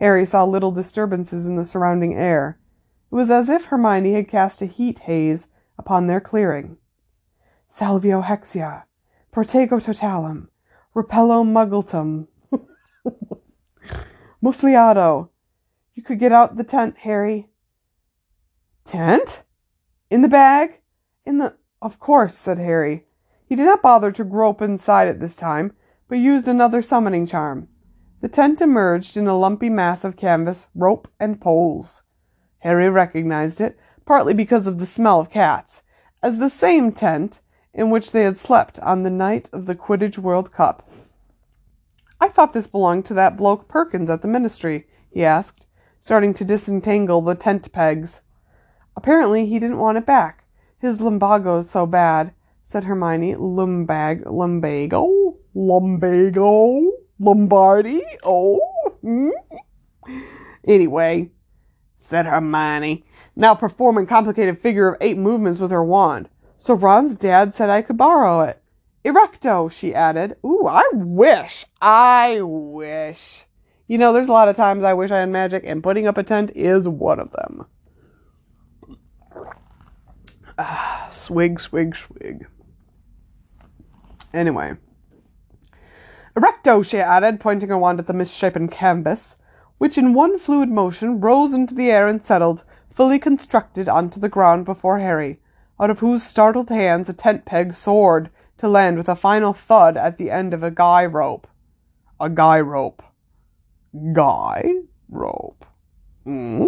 [0.00, 2.58] Harry saw little disturbances in the surrounding air.
[3.10, 5.46] It was as if Hermione had cast a heat haze
[5.78, 6.76] upon their clearing.
[7.72, 8.84] Salvio Hexia,
[9.32, 10.48] Protego Totalum,
[10.94, 12.28] Repello Muggletum,
[14.42, 15.30] Muffliato.
[15.94, 17.48] You could get out the tent, Harry.
[18.84, 19.42] Tent?
[20.10, 20.80] In the bag?
[21.24, 21.56] In the.
[21.80, 23.06] Of course, said Harry.
[23.46, 25.72] He did not bother to grope inside at this time,
[26.08, 27.68] but used another summoning charm.
[28.20, 32.02] The tent emerged in a lumpy mass of canvas, rope, and poles.
[32.60, 35.82] Harry recognized it, partly because of the smell of cats,
[36.22, 37.40] as the same tent
[37.72, 40.90] in which they had slept on the night of the Quidditch World Cup.
[42.20, 45.66] I thought this belonged to that bloke Perkins at the ministry, he asked,
[46.00, 48.22] starting to disentangle the tent pegs.
[48.96, 50.44] Apparently he didn't want it back.
[50.80, 52.32] His lumbago's so bad,
[52.64, 53.34] said Hermione.
[53.34, 56.92] Lumbag, lumbago, lumbago.
[57.20, 58.02] Lombardi?
[58.22, 58.60] Oh?
[59.00, 59.30] Hmm?
[60.66, 61.30] Anyway,
[61.98, 63.04] said Hermione,
[63.36, 66.28] now performing complicated figure of eight movements with her wand.
[66.56, 68.62] So Ron's dad said I could borrow it.
[69.04, 70.36] Erecto, she added.
[70.44, 71.64] Ooh, I wish.
[71.80, 73.44] I wish.
[73.86, 76.18] You know, there's a lot of times I wish I had magic, and putting up
[76.18, 77.66] a tent is one of them.
[80.58, 82.46] Ah, swig, swig, swig.
[84.34, 84.74] Anyway.
[86.36, 89.36] Erecto, she added, pointing her wand at the misshapen canvas,
[89.78, 94.28] which in one fluid motion rose into the air and settled, fully constructed, onto the
[94.28, 95.40] ground before Harry,
[95.80, 99.96] out of whose startled hands a tent peg soared to land with a final thud
[99.96, 101.46] at the end of a guy rope.
[102.20, 103.02] A guy rope.
[104.12, 104.64] Guy
[105.08, 105.64] rope.
[106.24, 106.66] Hmm?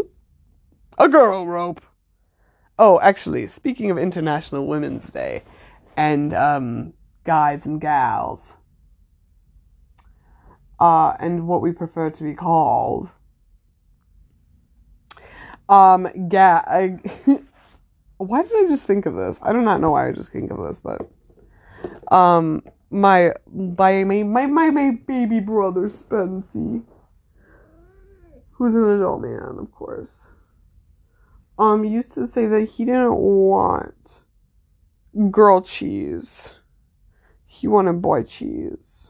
[0.98, 1.82] A girl rope.
[2.78, 5.42] Oh, actually, speaking of International Women's Day
[5.96, 6.94] and um,
[7.24, 8.54] guys and gals,
[10.80, 13.10] uh, and what we prefer to be called,
[15.68, 16.98] um, ga- I,
[18.16, 19.38] why did I just think of this?
[19.42, 21.08] I do not know why I just think of this, but
[22.12, 26.82] um, my by my my my, my baby brother Spency,
[28.52, 30.10] who's an adult man, of course,
[31.58, 34.22] um, used to say that he didn't want
[35.30, 36.54] girl cheese.
[37.46, 39.09] He wanted boy cheese.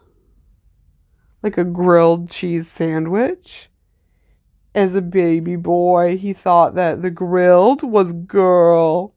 [1.42, 3.70] Like a grilled cheese sandwich
[4.74, 9.14] as a baby boy, he thought that the grilled was girl.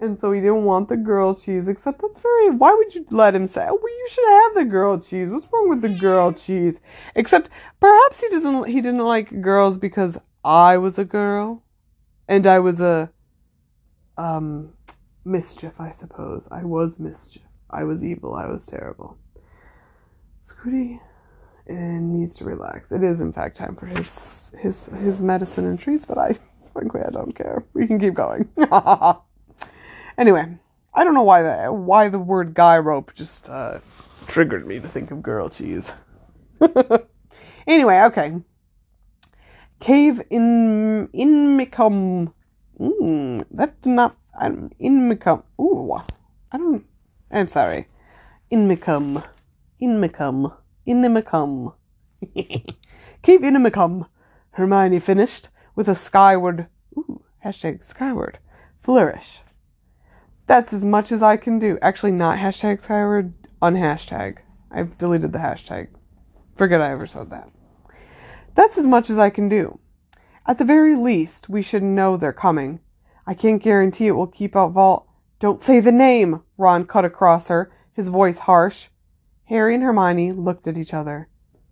[0.00, 3.36] And so he didn't want the girl cheese, except that's very, why would you let
[3.36, 5.28] him say, oh, well, you should have the girl cheese.
[5.30, 6.80] What's wrong with the girl cheese?
[7.14, 11.62] Except perhaps he doesn't, he didn't like girls because I was a girl
[12.26, 13.12] and I was a,
[14.16, 14.72] um,
[15.24, 16.48] mischief, I suppose.
[16.50, 17.42] I was mischief.
[17.70, 18.34] I was evil.
[18.34, 19.18] I was terrible.
[20.44, 21.00] Scooty
[21.72, 22.92] and needs to relax.
[22.92, 26.36] It is in fact time for his his his medicine and treats, but I
[26.72, 27.64] frankly I don't care.
[27.74, 28.48] We can keep going.
[30.18, 30.58] anyway,
[30.94, 33.78] I don't know why the why the word guy rope just uh,
[34.26, 35.92] triggered me to think of girl cheese.
[37.66, 38.34] anyway, okay.
[39.80, 42.32] Cave in Inmicum.
[42.78, 44.16] Mm, that did not.
[44.38, 45.42] I'm Inmicum.
[45.60, 46.00] Ooh,
[46.52, 46.86] I don't.
[47.30, 47.88] I'm sorry.
[48.50, 49.24] Inmicum.
[49.80, 50.52] Inmicum.
[50.86, 51.74] Inimicum.
[52.34, 54.06] Keep Inimicum.
[54.52, 56.66] Hermione finished with a skyward,
[56.96, 58.38] ooh, hashtag skyward,
[58.80, 59.40] flourish.
[60.46, 61.78] That's as much as I can do.
[61.80, 64.38] Actually, not hashtag skyward, on hashtag.
[64.70, 65.88] I've deleted the hashtag.
[66.56, 67.48] Forget I ever said that.
[68.54, 69.78] That's as much as I can do.
[70.46, 72.80] At the very least, we should know they're coming.
[73.26, 75.06] I can't guarantee it will keep out Vault.
[75.38, 76.42] Don't say the name!
[76.58, 78.88] Ron cut across her, his voice harsh.
[79.46, 81.28] Harry and Hermione looked at each other.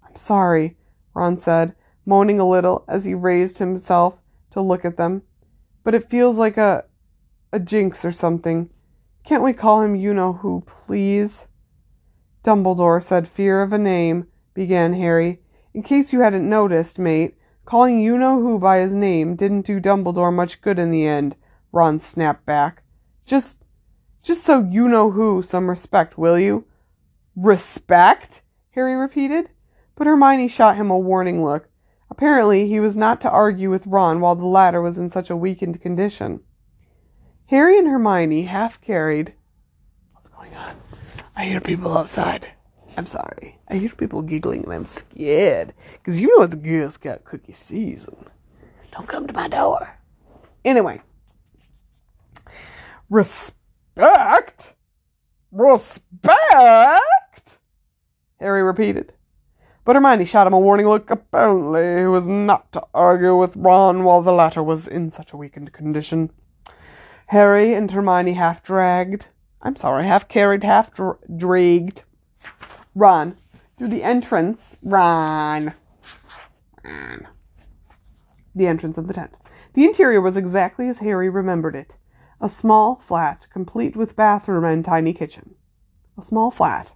[0.07, 0.77] I'm sorry,
[1.15, 4.15] Ron said, moaning a little as he raised himself
[4.51, 5.23] to look at them.
[5.85, 6.85] But it feels like a
[7.53, 8.71] a jinx or something.
[9.25, 11.47] Can't we call him you know who, please?
[12.45, 15.41] Dumbledore said fear of a name, began Harry.
[15.75, 19.81] In case you hadn't noticed, mate, calling you know who by his name didn't do
[19.81, 21.37] Dumbledore much good in the end,
[21.73, 22.83] Ron snapped back.
[23.27, 23.59] Just
[24.23, 26.67] just so you know who some respect, will you?
[27.37, 28.43] Respect?
[28.71, 29.51] Harry repeated.
[29.97, 31.69] But Hermione shot him a warning look.
[32.11, 35.37] Apparently, he was not to argue with Ron while the latter was in such a
[35.37, 36.41] weakened condition.
[37.47, 39.35] Harry and Hermione half carried.
[40.13, 40.81] What's going on?
[41.37, 42.49] I hear people outside.
[42.97, 43.59] I'm sorry.
[43.69, 45.75] I hear people giggling and I'm scared.
[45.95, 48.27] Because you know it's Girl Scout cookie season.
[48.93, 49.99] Don't come to my door.
[50.65, 51.01] Anyway.
[53.09, 54.75] Respect?
[55.53, 56.31] Respect?
[58.39, 59.13] Harry repeated.
[59.85, 61.11] But Hermione shot him a warning look.
[61.11, 65.37] Apparently, he was not to argue with Ron while the latter was in such a
[65.37, 66.31] weakened condition.
[67.27, 69.27] Harry and Hermione half dragged,
[69.63, 72.03] I'm sorry, half carried, half dra- dragged
[72.95, 73.37] Ron
[73.77, 74.77] through the entrance.
[74.83, 75.75] Ron.
[76.85, 77.29] Ron.
[78.55, 79.35] The entrance of the tent.
[79.75, 81.95] The interior was exactly as Harry remembered it
[82.41, 85.55] a small flat, complete with bathroom and tiny kitchen.
[86.19, 86.93] A small flat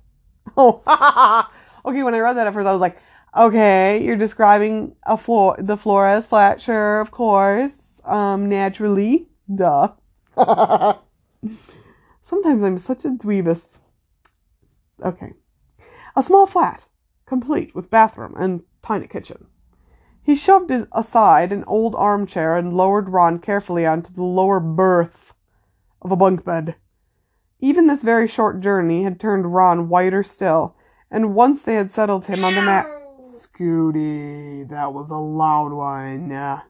[0.57, 1.49] Oh,
[1.85, 2.03] okay.
[2.03, 2.99] When I read that at first, I was like,
[3.37, 6.61] okay, you're describing a floor, the floor as flat.
[6.61, 7.73] Sure, of course.
[8.05, 9.93] Um, naturally, duh.
[12.23, 13.65] Sometimes I'm such a dweebus.
[15.05, 15.33] Okay.
[16.17, 16.85] A small flat,
[17.27, 19.47] complete with bathroom and tiny kitchen.
[20.23, 25.34] He shoved aside an old armchair and lowered Ron carefully onto the lower berth
[26.05, 26.77] of a bunk bed.
[27.61, 30.77] Even this very short journey had turned Ron whiter still,
[31.11, 32.87] and once they had settled him on the mat.
[33.39, 36.61] Scooty, that was a loud one.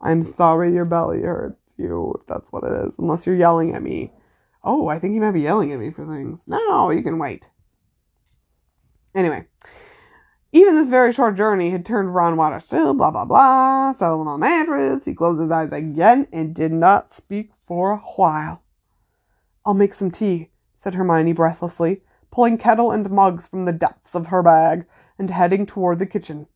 [0.00, 3.82] I'm sorry your belly hurts you, if that's what it is, unless you're yelling at
[3.82, 4.12] me.
[4.64, 6.40] Oh, I think you might be yelling at me for things.
[6.46, 7.48] No, you can wait.
[9.14, 9.46] Anyway,
[10.52, 14.40] even this very short journey had turned Ron Water still, blah, blah, blah, settled on
[14.40, 15.04] the mattress.
[15.04, 18.63] He closed his eyes again and did not speak for a while.
[19.66, 24.26] I'll make some tea, said Hermione breathlessly, pulling kettle and mugs from the depths of
[24.26, 24.86] her bag
[25.18, 26.46] and heading toward the kitchen.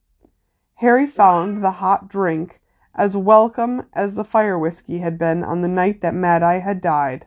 [0.77, 2.61] Harry found the hot drink
[2.95, 6.81] as welcome as the fire whiskey had been on the night that Mad Eye had
[6.81, 7.27] died.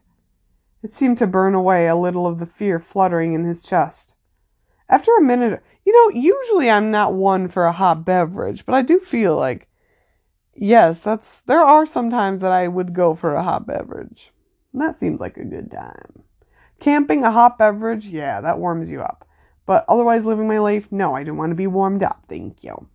[0.84, 4.16] It seemed to burn away a little of the fear fluttering in his chest.
[4.90, 8.82] After a minute, you know, usually I'm not one for a hot beverage, but I
[8.82, 9.68] do feel like
[10.54, 14.32] yes, that's there are some times that I would go for a hot beverage.
[14.74, 16.24] That seems like a good time.
[16.80, 19.28] Camping, a hot beverage, yeah, that warms you up.
[19.66, 22.24] But otherwise, living my life, no, I don't want to be warmed up.
[22.28, 22.88] Thank you.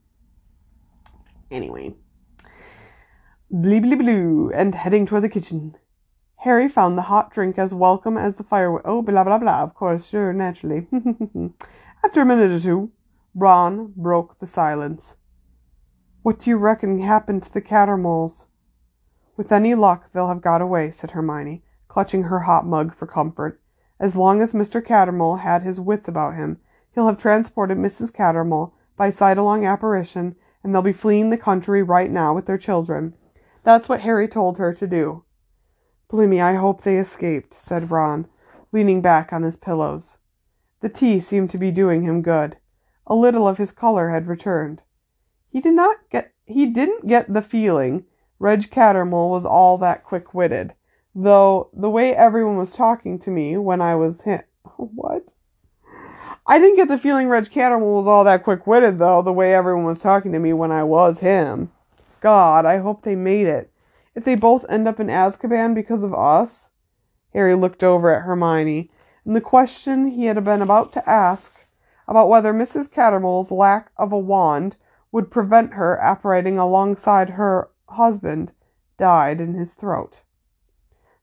[1.50, 1.94] Anyway,
[3.50, 5.76] blee blee blue, and heading toward the kitchen.
[6.38, 8.84] Harry found the hot drink as welcome as the fire.
[8.86, 9.62] Oh, blah blah blah.
[9.62, 10.88] Of course, sure, naturally.
[12.04, 12.90] After a minute or two,
[13.34, 15.16] Ron broke the silence.
[16.22, 18.46] What do you reckon happened to the Cattermoles?
[19.36, 21.62] With any luck, they'll have got away, said Hermione,
[21.96, 23.58] clutching her hot mug for comfort.
[23.98, 24.84] As long as Mr.
[24.84, 26.58] Cattermole had his wits about him,
[26.94, 28.12] he'll have transported Mrs.
[28.12, 33.14] Cattermole by sidelong apparition, and they'll be fleeing the country right now with their children.
[33.62, 35.24] That's what Harry told her to do.
[36.10, 38.28] Blimey, I hope they escaped, said Ron,
[38.72, 40.18] leaning back on his pillows.
[40.82, 42.58] The tea seemed to be doing him good.
[43.06, 44.82] A little of his color had returned.
[45.48, 48.04] He did not get he didn't get the feeling
[48.38, 50.74] Reg Cattermole was all that quick witted
[51.16, 54.42] though the way everyone was talking to me when I was him.
[54.76, 55.32] What?
[56.46, 59.54] I didn't get the feeling Reg Cattermole was all that quick witted, though, the way
[59.54, 61.72] everyone was talking to me when I was him.
[62.20, 63.72] God, I hope they made it.
[64.14, 66.68] If they both end up in Azkaban because of us.
[67.32, 68.90] Harry looked over at Hermione,
[69.24, 71.52] and the question he had been about to ask
[72.06, 72.88] about whether Mrs.
[72.90, 74.76] Cattermole's lack of a wand
[75.10, 78.52] would prevent her apparating alongside her husband
[78.98, 80.20] died in his throat.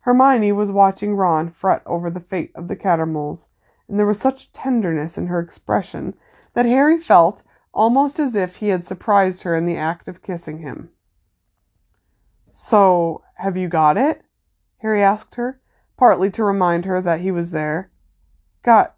[0.03, 3.47] Hermione was watching Ron fret over the fate of the Cattermoles,
[3.87, 6.13] and there was such tenderness in her expression
[6.53, 7.41] that Harry felt
[7.73, 10.89] almost as if he had surprised her in the act of kissing him.
[12.51, 14.23] So, have you got it?
[14.79, 15.61] Harry asked her,
[15.97, 17.89] partly to remind her that he was there.
[18.61, 18.95] Got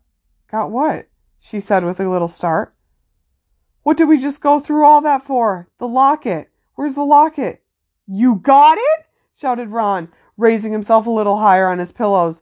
[0.49, 1.07] got what?
[1.39, 2.73] she said with a little start.
[3.83, 5.69] What did we just go through all that for?
[5.77, 6.49] The locket.
[6.73, 7.63] Where's the locket?
[8.07, 9.05] You got it?
[9.35, 12.41] shouted Ron, raising himself a little higher on his pillows.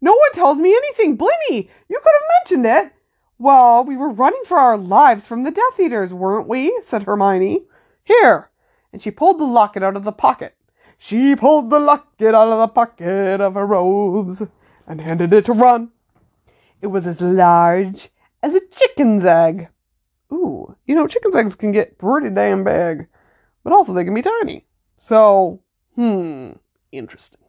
[0.00, 1.16] No one tells me anything.
[1.16, 2.92] Blimey, you could have mentioned it.
[3.38, 6.78] Well, we were running for our lives from the Death Eaters, weren't we?
[6.82, 7.64] said Hermione.
[8.04, 8.50] Here.
[8.92, 10.54] And she pulled the locket out of the pocket.
[10.98, 14.42] She pulled the locket out of the pocket of her robes
[14.86, 15.90] and handed it to Ron.
[16.80, 18.10] It was as large
[18.42, 19.68] as a chicken's egg.
[20.32, 23.06] Ooh, you know, chicken's eggs can get pretty damn big,
[23.62, 24.66] but also they can be tiny.
[24.96, 25.60] So,
[25.94, 26.52] hmm,
[26.96, 27.40] interesting.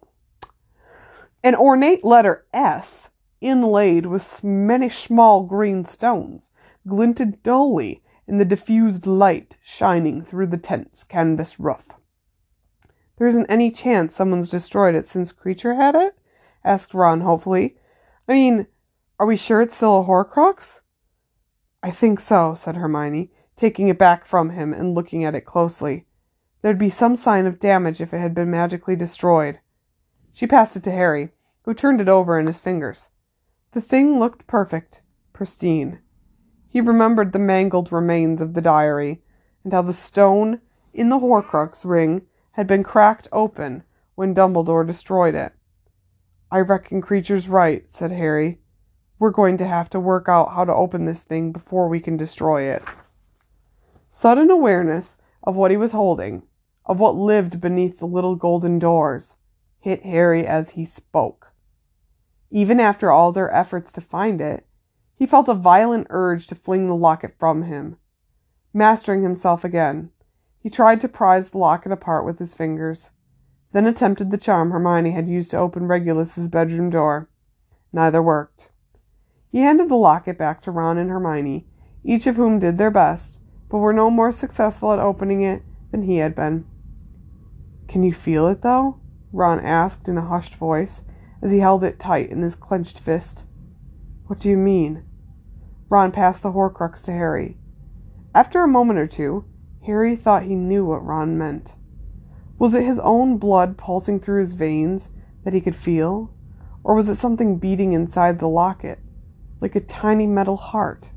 [1.44, 6.50] An ornate letter S, inlaid with many small green stones,
[6.88, 11.88] glinted dully in the diffused light shining through the tent's canvas roof.
[13.18, 16.16] There isn't any chance someone's destroyed it since Kreacher had it?
[16.64, 17.78] asked Ron hopefully.
[18.28, 18.68] I mean,
[19.20, 20.80] are we sure it's still a Horcrux?
[21.82, 26.08] I think so, said Hermione, taking it back from him and looking at it closely.
[26.66, 29.60] There'd be some sign of damage if it had been magically destroyed.
[30.34, 31.30] She passed it to Harry,
[31.62, 33.10] who turned it over in his fingers.
[33.74, 35.02] The thing looked perfect,
[35.32, 36.00] pristine.
[36.68, 39.22] He remembered the mangled remains of the diary,
[39.64, 40.60] and how the stone
[40.92, 43.84] in the Horcrux ring had been cracked open
[44.16, 45.54] when Dumbledore destroyed it.
[46.52, 48.60] I reckon Kreacher's right, said Harry.
[49.20, 52.18] We're going to have to work out how to open this thing before we can
[52.18, 52.82] destroy it.
[54.12, 56.42] Sudden awareness of what he was holding
[56.86, 59.36] of what lived beneath the little golden doors
[59.86, 61.52] hit Harry as he spoke.
[62.50, 64.66] Even after all their efforts to find it,
[65.16, 67.98] he felt a violent urge to fling the locket from him.
[68.74, 70.10] Mastering himself again,
[70.60, 73.12] he tried to prise the locket apart with his fingers,
[73.74, 77.30] then attempted the charm Hermione had used to open Regulus's bedroom door.
[77.94, 78.70] Neither worked.
[79.52, 81.68] He handed the locket back to Ron and Hermione,
[82.04, 85.62] each of whom did their best, but were no more successful at opening it
[85.92, 86.66] than he had been.
[87.88, 89.00] Can you feel it, though?
[89.32, 91.02] Ron asked in a hushed voice
[91.42, 93.46] as he held it tight in his clenched fist.
[94.28, 95.04] What do you mean?
[95.90, 97.58] Ron passed the Horcrux to Harry.
[98.34, 99.46] After a moment or two,
[99.86, 101.74] Harry thought he knew what Ron meant.
[102.58, 105.10] Was it his own blood pulsing through his veins
[105.44, 106.34] that he could feel?
[106.84, 109.00] Or was it something beating inside the locket,
[109.62, 111.10] like a tiny metal heart?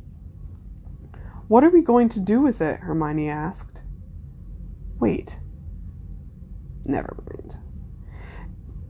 [1.47, 2.81] What are we going to do with it?
[2.81, 3.81] Hermione asked.
[5.01, 5.39] Wait,
[6.89, 7.55] Never mind.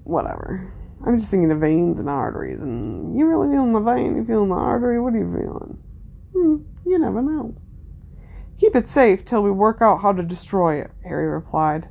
[0.05, 0.73] Whatever.
[1.05, 4.17] I'm just thinking of veins and arteries, and you really feeling the vein?
[4.17, 5.01] You feeling the artery?
[5.01, 5.79] What are you feeling?
[6.33, 7.57] Hmm, you never know.
[8.59, 11.89] Keep it safe till we work out how to destroy it, Harry replied.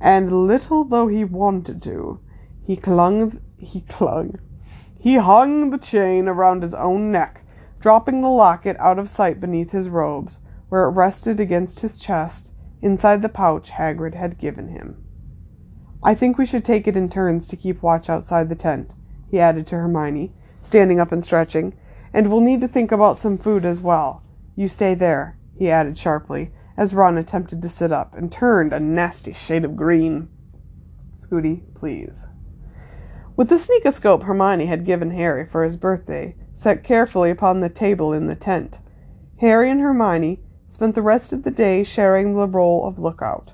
[0.00, 2.20] And little though he wanted to,
[2.64, 4.38] he clung, he clung,
[4.98, 7.44] he hung the chain around his own neck,
[7.80, 12.52] dropping the locket out of sight beneath his robes, where it rested against his chest
[12.80, 15.04] inside the pouch Hagrid had given him.
[16.02, 18.94] I think we should take it in turns to keep watch outside the tent,
[19.30, 21.74] he added to Hermione, standing up and stretching,
[22.12, 24.22] and we'll need to think about some food as well.
[24.54, 28.80] You stay there, he added sharply, as Ron attempted to sit up and turned a
[28.80, 30.28] nasty shade of green.
[31.18, 32.28] Scooty, please.
[33.36, 38.12] With the sneakoscope Hermione had given Harry for his birthday set carefully upon the table
[38.12, 38.78] in the tent,
[39.40, 43.52] Harry and Hermione spent the rest of the day sharing the role of lookout.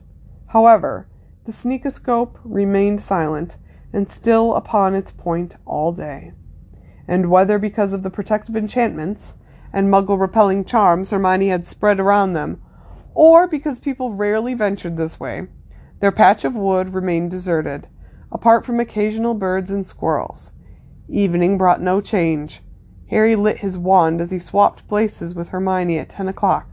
[0.49, 1.09] However,
[1.47, 3.57] the sneakoscope remained silent
[3.93, 6.33] and still upon its point all day.
[7.07, 9.35] And whether because of the protective enchantments
[9.73, 12.61] and muggle repelling charms Hermione had spread around them,
[13.15, 15.47] or because people rarely ventured this way,
[16.01, 17.87] their patch of wood remained deserted,
[18.33, 20.53] apart from occasional birds and squirrels.
[21.09, 22.63] Evening brought no change.
[23.11, 26.69] Harry lit his wand as he swapped places with Hermione at ten o'clock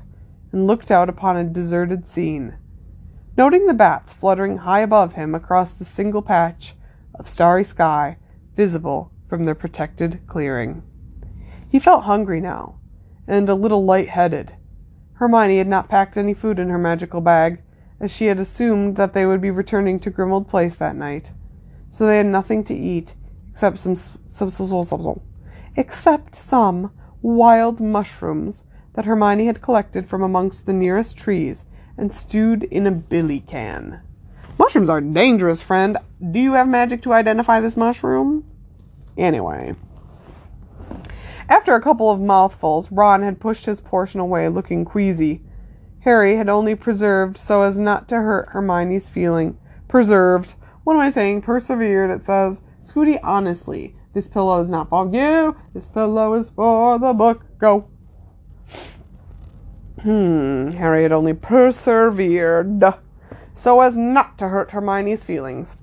[0.51, 2.57] and looked out upon a deserted scene.
[3.37, 6.75] Noting the bats fluttering high above him across the single patch
[7.15, 8.17] of starry sky
[8.55, 10.83] visible from their protected clearing.
[11.69, 12.79] He felt hungry now,
[13.27, 14.53] and a little light-headed.
[15.13, 17.61] Hermione had not packed any food in her magical bag,
[17.99, 21.31] as she had assumed that they would be returning to Grimmauld Place that night
[21.91, 23.15] so they had nothing to eat
[23.51, 25.21] except some, some, some, some
[25.75, 26.91] except some
[27.21, 28.63] wild mushrooms
[28.93, 31.65] that Hermione had collected from amongst the nearest trees
[31.97, 34.01] and stewed in a billy can.
[34.57, 35.97] Mushrooms are dangerous, friend.
[36.31, 38.45] Do you have magic to identify this mushroom?
[39.17, 39.75] Anyway.
[41.49, 45.41] After a couple of mouthfuls, Ron had pushed his portion away, looking queasy.
[46.01, 49.57] Harry had only preserved so as not to hurt Hermione's feeling.
[49.87, 51.43] Preserved what am I saying?
[51.43, 52.09] Persevered.
[52.09, 55.55] It says, Scooty, honestly, this pillow is not for you.
[55.73, 57.45] This pillow is for the book.
[57.59, 57.87] Go.
[60.01, 62.83] Hmm, Harry had only persevered
[63.53, 65.77] so as not to hurt Hermione's feelings.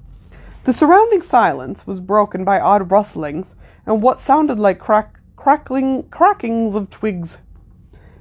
[0.64, 3.54] The surrounding silence was broken by odd rustlings
[3.86, 7.38] and what sounded like crack, crackling crackings of twigs.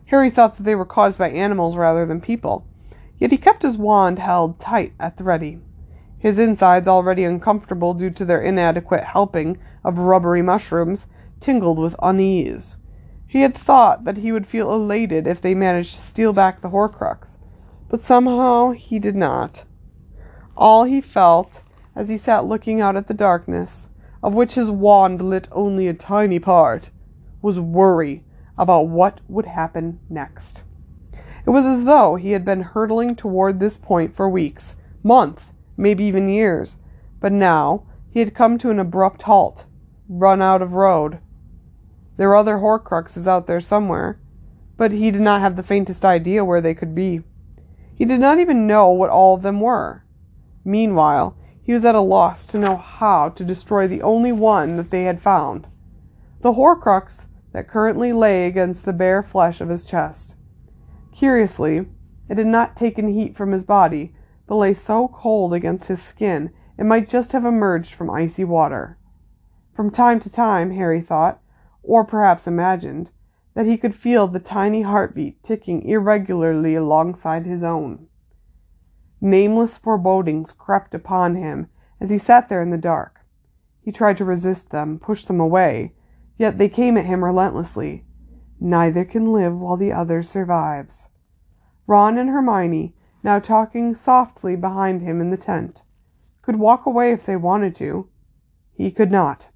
[0.05, 2.65] Harry thought that they were caused by animals rather than people,
[3.17, 5.59] yet he kept his wand held tight at the ready
[6.19, 11.05] his insides already uncomfortable due to their inadequate helping of rubbery mushrooms,
[11.39, 12.76] tingled with unease.
[13.27, 16.69] He had thought that he would feel elated if they managed to steal back the
[16.69, 17.37] Horcrux,
[17.89, 19.63] but somehow he did not.
[20.55, 21.61] All he felt,
[21.95, 23.89] as he sat looking out at the darkness,
[24.23, 26.89] of which his wand lit only a tiny part,
[27.41, 28.23] was worry
[28.57, 30.63] about what would happen next.
[31.13, 36.03] It was as though he had been hurtling toward this point for weeks, months, maybe
[36.05, 36.77] even years,
[37.19, 39.65] but now he had come to an abrupt halt,
[40.09, 41.19] run out of road.
[42.17, 44.19] There were other Horcruxes out there somewhere,
[44.75, 47.23] but he did not have the faintest idea where they could be.
[47.95, 50.03] He did not even know what all of them were.
[50.65, 54.91] Meanwhile, he was at a loss to know how to destroy the only one that
[54.91, 55.67] they had found,
[56.41, 60.35] the Horcrux that currently lay against the bare flesh of his chest.
[61.13, 61.87] Curiously,
[62.29, 64.13] it had not taken heat from his body,
[64.47, 68.97] but lay so cold against his skin it might just have emerged from icy water.
[69.75, 71.41] From time to time, Harry thought,
[71.87, 73.09] or perhaps imagined,
[73.55, 78.07] that he could feel the tiny heartbeat ticking irregularly alongside his own.
[79.19, 81.67] Nameless forebodings crept upon him
[81.99, 83.21] as he sat there in the dark.
[83.81, 85.93] He tried to resist them, push them away,
[86.37, 88.05] yet they came at him relentlessly.
[88.59, 91.07] Neither can live while the other survives.
[91.87, 95.83] Ron and Hermione now talking softly behind him in the tent,
[96.41, 98.07] could walk away if they wanted to.
[98.73, 99.47] He could not.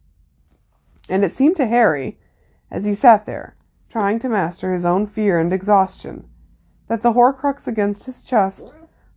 [1.07, 2.19] And it seemed to Harry,
[2.72, 3.57] as he sat there,
[3.89, 6.28] trying to master his own fear and exhaustion,
[6.88, 8.74] that the Horcrux against his chest,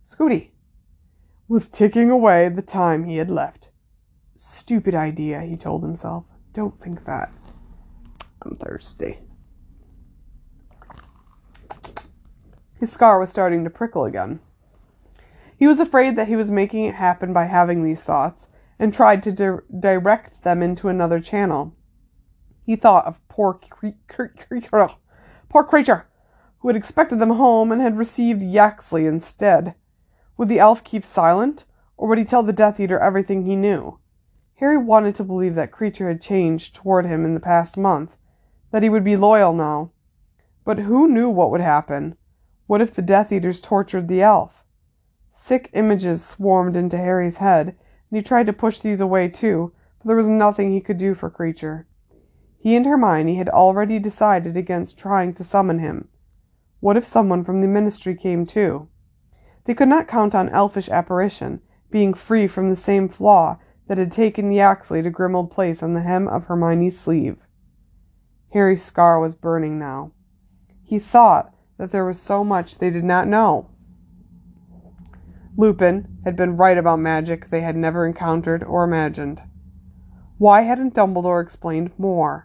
[0.07, 0.51] Scooty,
[1.47, 3.69] was ticking away the time he had left.
[4.37, 6.25] Stupid idea, he told himself.
[6.53, 7.33] Don't think that.
[8.41, 9.19] I'm thirsty.
[12.79, 14.39] His scar was starting to prickle again.
[15.57, 18.47] He was afraid that he was making it happen by having these thoughts,
[18.77, 21.74] and tried to di- direct them into another channel.
[22.65, 24.95] He thought of poor Kreacher,
[25.49, 26.05] poor Kreacher,
[26.59, 29.75] who had expected them home and had received Yaxley instead.
[30.35, 33.99] Would the elf keep silent, or would he tell the Death Eater everything he knew?
[34.55, 38.17] Harry wanted to believe that Kreacher had changed toward him in the past month,
[38.71, 39.91] that he would be loyal now.
[40.63, 42.17] But who knew what would happen?
[42.65, 44.63] What if the Death Eaters tortured the elf?
[45.35, 50.07] Sick images swarmed into Harry's head, and he tried to push these away too, but
[50.07, 51.85] there was nothing he could do for Kreacher.
[52.65, 56.07] He and Hermione had already decided against trying to summon him.
[56.79, 58.87] What if someone from the ministry came too?
[59.65, 61.61] They could not count on elfish apparition
[61.91, 66.01] being free from the same flaw that had taken Yaxley to Grimmauld Place on the
[66.01, 67.37] hem of Hermione's sleeve.
[68.51, 70.13] Harry's scar was burning now.
[70.83, 73.69] He thought that there was so much they did not know.
[75.55, 79.39] Lupin had been right about magic they had never encountered or imagined.
[80.39, 82.44] Why hadn't Dumbledore explained more?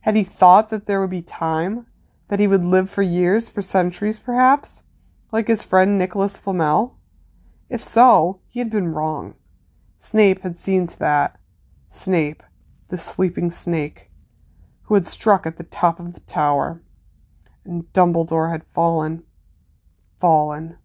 [0.00, 1.86] Had he thought that there would be time?
[2.28, 4.82] That he would live for years, for centuries perhaps?
[5.32, 6.98] Like his friend Nicholas Flamel?
[7.68, 9.34] If so, he had been wrong.
[9.98, 11.38] Snape had seen to that.
[11.90, 12.42] Snape,
[12.88, 14.10] the sleeping snake,
[14.84, 16.82] who had struck at the top of the tower.
[17.64, 19.24] And Dumbledore had fallen.
[20.20, 20.78] Fallen.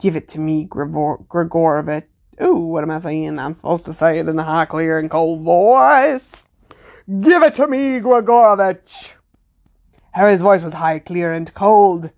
[0.00, 2.04] Give it to me, Grigor- Gregorovitch.
[2.42, 3.38] Ooh, what am I saying?
[3.38, 6.45] I'm supposed to say it in a high, clear, and cold voice.
[7.08, 9.12] Give it to me, Gregorovitch.
[10.10, 12.10] Harry's voice was high, clear, and cold.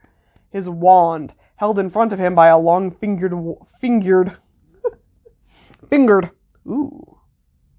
[0.51, 3.35] His wand, held in front of him by a long fingered,
[3.81, 4.39] fingered,
[5.91, 6.31] fingered,
[6.67, 7.19] ooh,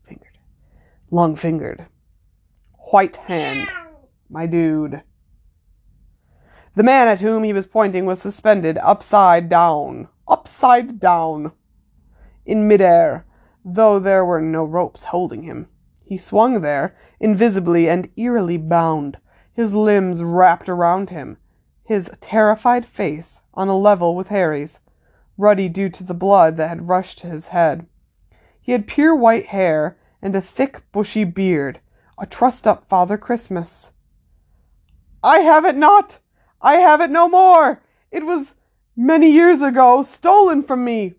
[0.07, 0.37] fingered,
[1.09, 1.87] long fingered,
[2.91, 3.69] white hand,
[4.29, 5.01] my dude.
[6.75, 11.53] The man at whom he was pointing was suspended upside down, upside down,
[12.45, 13.25] in midair,
[13.65, 15.69] though there were no ropes holding him.
[16.09, 19.19] He swung there, invisibly and eerily bound,
[19.53, 21.37] his limbs wrapped around him,
[21.83, 24.79] his terrified face on a level with Harry's,
[25.37, 27.85] ruddy due to the blood that had rushed to his head.
[28.59, 31.79] He had pure white hair and a thick, bushy beard,
[32.17, 33.91] a trussed up Father Christmas.
[35.23, 36.17] I have it not!
[36.59, 37.83] I have it no more!
[38.09, 38.55] It was
[38.95, 41.13] many years ago, stolen from me.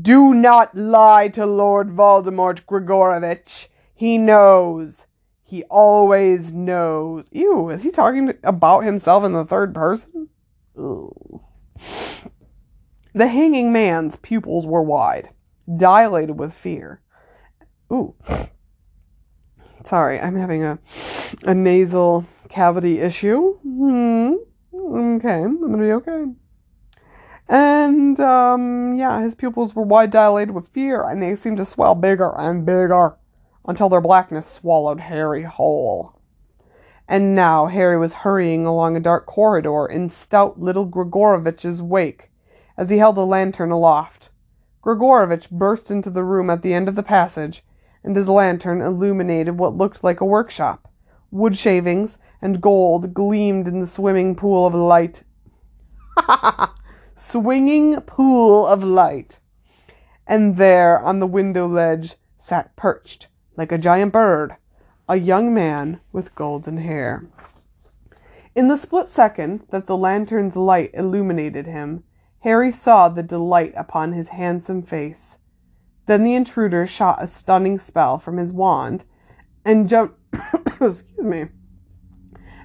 [0.00, 3.66] Do not lie to Lord Voldemort, Gregorovitch.
[3.98, 5.08] He knows.
[5.42, 7.24] He always knows.
[7.32, 10.28] Ew, is he talking about himself in the third person?
[10.78, 11.40] Ooh.
[13.12, 15.30] The hanging man's pupils were wide,
[15.76, 17.00] dilated with fear.
[17.92, 18.14] Ooh.
[19.84, 20.78] Sorry, I'm having a
[21.42, 23.58] a nasal cavity issue.
[23.64, 24.34] Hmm.
[24.72, 26.24] Okay, I'm gonna be okay.
[27.48, 31.96] And um, yeah, his pupils were wide dilated with fear, and they seemed to swell
[31.96, 33.17] bigger and bigger
[33.68, 36.18] until their blackness swallowed Harry whole.
[37.06, 42.30] And now Harry was hurrying along a dark corridor in stout little Gregorovitch's wake
[42.76, 44.30] as he held a lantern aloft.
[44.82, 47.62] Gregorovitch burst into the room at the end of the passage,
[48.02, 50.90] and his lantern illuminated what looked like a workshop.
[51.30, 55.24] Wood shavings and gold gleamed in the swimming pool of light.
[56.16, 56.74] Ha ha ha!
[57.14, 59.40] Swinging pool of light.
[60.26, 64.56] And there, on the window ledge, sat perched, like a giant bird,
[65.08, 67.26] a young man with golden hair.
[68.54, 72.04] In the split second that the lantern's light illuminated him,
[72.40, 75.38] Harry saw the delight upon his handsome face.
[76.06, 79.04] Then the intruder shot a stunning spell from his wand
[79.64, 80.18] and jumped
[80.80, 81.48] excuse me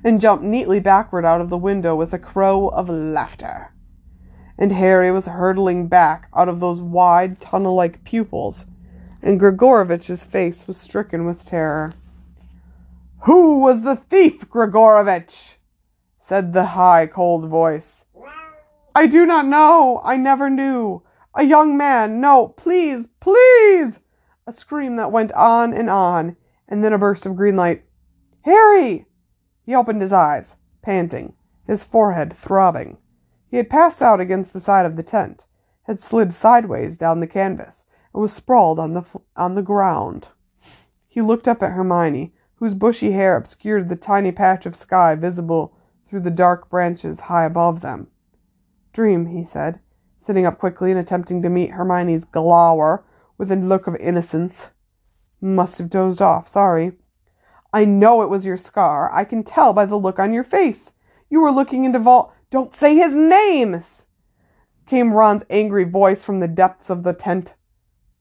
[0.03, 3.73] and jumped neatly backward out of the window with a crow of laughter.
[4.57, 8.65] And Harry was hurtling back out of those wide tunnel like pupils,
[9.23, 11.93] and Gregorovitch's face was stricken with terror.
[13.21, 15.55] Who was the thief, Gregorovitch?
[16.19, 18.03] said the high, cold voice.
[18.93, 20.01] I do not know.
[20.03, 21.03] I never knew.
[21.33, 22.19] A young man.
[22.19, 23.99] No, please, please.
[24.45, 26.35] A scream that went on and on,
[26.67, 27.83] and then a burst of green light.
[28.41, 29.05] Harry!
[29.65, 31.33] He opened his eyes, panting,
[31.65, 32.97] his forehead throbbing.
[33.49, 35.45] He had passed out against the side of the tent,
[35.83, 39.03] had slid sideways down the canvas, and was sprawled on the
[39.35, 40.27] on the ground.
[41.07, 45.75] He looked up at Hermione, whose bushy hair obscured the tiny patch of sky visible
[46.09, 48.07] through the dark branches high above them.
[48.93, 49.79] Dream, he said,
[50.19, 53.03] sitting up quickly and attempting to meet Hermione's glower
[53.37, 54.69] with a look of innocence.
[55.41, 56.93] Must have dozed off, sorry.
[57.73, 59.11] I know it was your scar.
[59.11, 60.91] I can tell by the look on your face.
[61.29, 62.33] You were looking into Vol.
[62.51, 64.05] Don't say his names!
[64.85, 67.55] Came Ron's angry voice from the depths of the tent.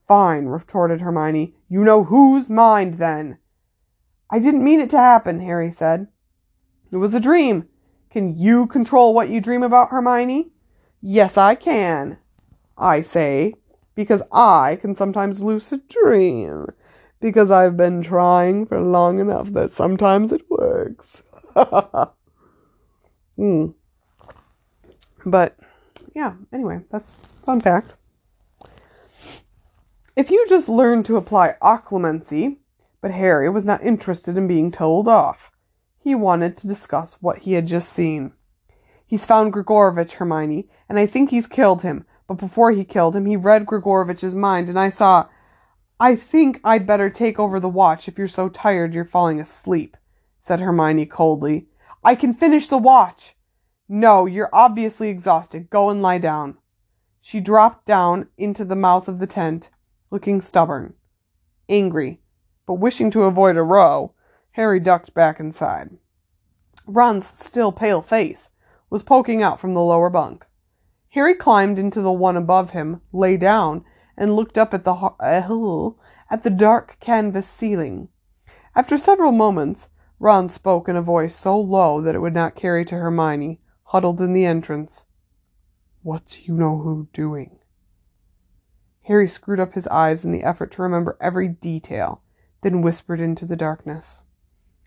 [0.09, 1.55] Fine, retorted Hermione.
[1.69, 3.39] You know whose mind, then.
[4.31, 6.09] I didn't mean it to happen, Harry said.
[6.91, 7.69] It was a dream.
[8.11, 10.51] Can you control what you dream about, Hermione?
[11.01, 12.19] Yes, I can.
[12.77, 13.55] I say,
[13.95, 16.67] because I can sometimes lucid dream
[17.23, 21.23] because I've been trying for long enough that sometimes it works.
[23.37, 23.69] hmm.
[25.25, 25.57] But
[26.15, 27.95] yeah, anyway, that's fun fact.
[30.15, 32.59] If you just learned to apply occlumency,
[33.01, 35.51] but Harry was not interested in being told off.
[35.99, 38.33] He wanted to discuss what he had just seen.
[39.07, 42.05] He's found Gregorovitch, Hermione, and I think he's killed him.
[42.27, 45.29] But before he killed him, he read Gregorovitch's mind, and I saw.
[45.99, 49.97] I think I'd better take over the watch if you're so tired you're falling asleep,
[50.41, 51.69] said Hermione coldly.
[52.05, 53.35] I can finish the watch.
[53.89, 55.71] No, you're obviously exhausted.
[55.71, 56.59] Go and lie down.
[57.23, 59.71] She dropped down into the mouth of the tent,
[60.13, 60.93] looking stubborn,
[61.69, 62.21] angry,
[62.67, 64.15] but wishing to avoid a row.
[64.53, 65.89] Harry ducked back inside.
[66.87, 68.51] Ron's still pale face
[68.91, 70.45] was poking out from the lower bunk.
[71.11, 73.85] Harry climbed into the one above him, lay down,
[74.15, 75.91] and looked up at the uh,
[76.31, 78.09] at the dark canvas ceiling.
[78.77, 79.89] After several moments,
[80.19, 84.21] Ron spoke in a voice so low that it would not carry to Hermione, huddled
[84.21, 85.05] in the entrance.
[86.03, 87.59] What's you know who doing?
[89.05, 92.23] Harry screwed up his eyes in the effort to remember every detail,
[92.63, 94.23] then whispered into the darkness.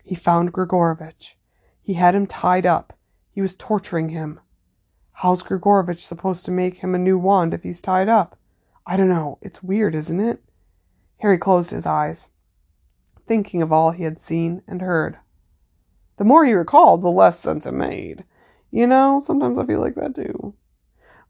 [0.02, 1.36] He found Gregorovitch.
[1.82, 2.94] He had him tied up.
[3.30, 4.40] He was torturing him.
[5.12, 8.38] How's Gregorovitch supposed to make him a new wand if he's tied up?
[8.86, 9.38] I don't know.
[9.42, 10.42] It's weird, isn't it?
[11.18, 12.28] Harry closed his eyes,
[13.26, 15.18] thinking of all he had seen and heard.
[16.18, 18.24] The more he recalled, the less sense it made.
[18.70, 20.54] You know, sometimes I feel like that too.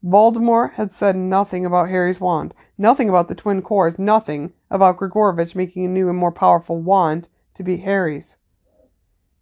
[0.04, 5.54] Voldemort had said nothing about Harry's wand, nothing about the twin cores, nothing about Gregorovitch
[5.54, 8.36] making a new and more powerful wand to be Harry's.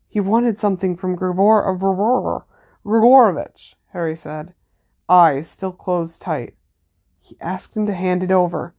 [0.08, 2.44] He wanted something from Grigor uh,
[2.84, 4.54] Gregorovitch, Harry said,
[5.08, 6.54] eyes still closed tight.
[7.20, 8.74] He asked him to hand it over,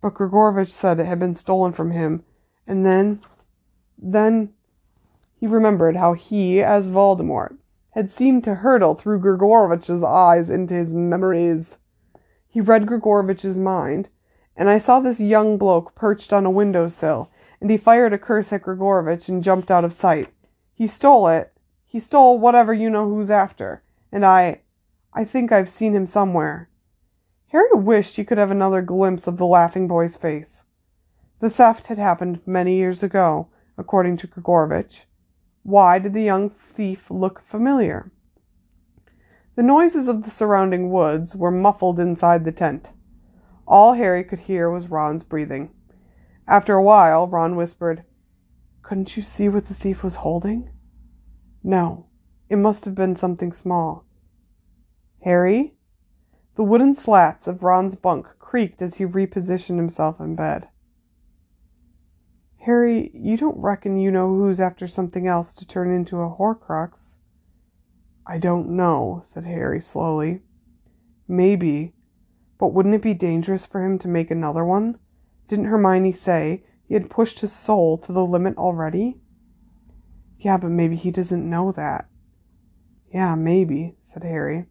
[0.00, 2.24] but Gregorovitch said it had been stolen from him,
[2.66, 3.20] and then,
[3.98, 4.54] then
[5.38, 7.58] he remembered how he, as Voldemort,
[7.98, 11.78] had seemed to hurtle through Gregorovitch's eyes into his memories.
[12.46, 14.08] He read Gregorovitch's mind,
[14.54, 17.28] and I saw this young bloke perched on a window sill,
[17.60, 20.32] and he fired a curse at Gregorovitch and jumped out of sight.
[20.72, 21.52] He stole it.
[21.86, 23.82] He stole whatever you know who's after,
[24.12, 24.60] and I
[25.12, 26.70] I think I've seen him somewhere.
[27.48, 30.62] Harry wished he could have another glimpse of the laughing boy's face.
[31.40, 35.07] The theft had happened many years ago, according to Gregorovitch,
[35.62, 38.10] why did the young thief look familiar?
[39.56, 42.92] The noises of the surrounding woods were muffled inside the tent.
[43.66, 45.70] All Harry could hear was Ron's breathing.
[46.46, 48.04] After a while, Ron whispered,
[48.82, 50.70] Couldn't you see what the thief was holding?
[51.62, 52.06] No,
[52.48, 54.06] it must have been something small.
[55.22, 55.74] Harry?
[56.54, 60.68] The wooden slats of Ron's bunk creaked as he repositioned himself in bed.
[62.68, 67.16] Harry, you don't reckon you know who's after something else to turn into a Horcrux?
[68.26, 70.42] I don't know, said Harry slowly.
[71.26, 71.94] Maybe.
[72.58, 74.98] But wouldn't it be dangerous for him to make another one?
[75.48, 79.16] Didn't Hermione say he had pushed his soul to the limit already?
[80.38, 82.06] Yeah, but maybe he doesn't know that.
[83.10, 84.66] Yeah, maybe, said Harry.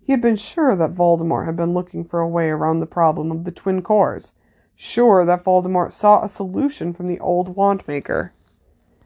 [0.00, 3.30] He had been sure that Voldemort had been looking for a way around the problem
[3.30, 4.32] of the twin cores,
[4.80, 8.32] sure that Voldemort saw a solution from the old wand maker.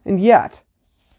[0.04, 0.62] And yet,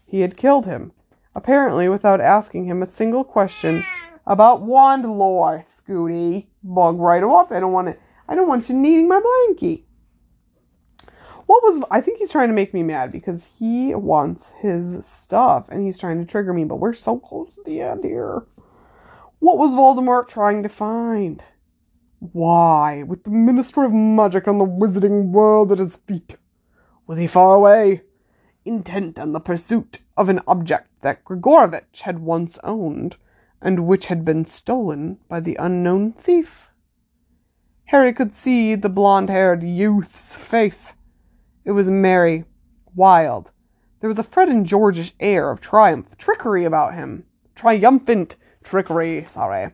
[0.06, 0.92] he had killed him,
[1.34, 3.84] apparently without asking him a single question
[4.26, 6.46] about wand lore, Scooty.
[6.62, 7.50] Bug right off.
[7.50, 7.96] I don't want to,
[8.28, 9.82] I don't want you needing my blankie.
[11.46, 15.66] What was, I think he's trying to make me mad because he wants his stuff
[15.68, 18.44] and he's trying to trigger me, but we're so close to the end here.
[19.40, 21.42] What was Voldemort trying to find?
[22.32, 26.36] Why, with the Minister of Magic and the Wizarding World at his feet,
[27.06, 28.00] was he far away,
[28.64, 33.16] intent on the pursuit of an object that Gregorovitch had once owned,
[33.60, 36.70] and which had been stolen by the unknown thief?
[37.86, 40.94] Harry could see the blond haired youth's face.
[41.66, 42.46] It was merry,
[42.94, 43.50] wild.
[44.00, 47.26] There was a Fred and Georgish air of triumph, trickery about him.
[47.54, 49.72] Triumphant trickery, sorry.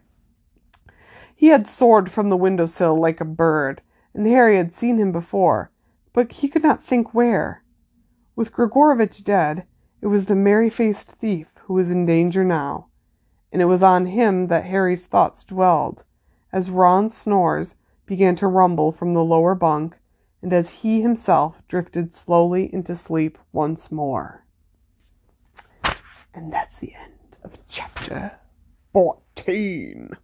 [1.40, 3.80] He had soared from the window sill like a bird,
[4.12, 5.70] and Harry had seen him before,
[6.12, 7.64] but he could not think where.
[8.36, 9.64] With Gregorovitch dead,
[10.02, 12.88] it was the merry faced thief who was in danger now,
[13.50, 16.04] and it was on him that Harry's thoughts dwelled,
[16.52, 17.74] as Ron's snores
[18.04, 19.96] began to rumble from the lower bunk,
[20.42, 24.44] and as he himself drifted slowly into sleep once more.
[26.34, 28.32] And that's the end of chapter
[28.92, 30.18] 14.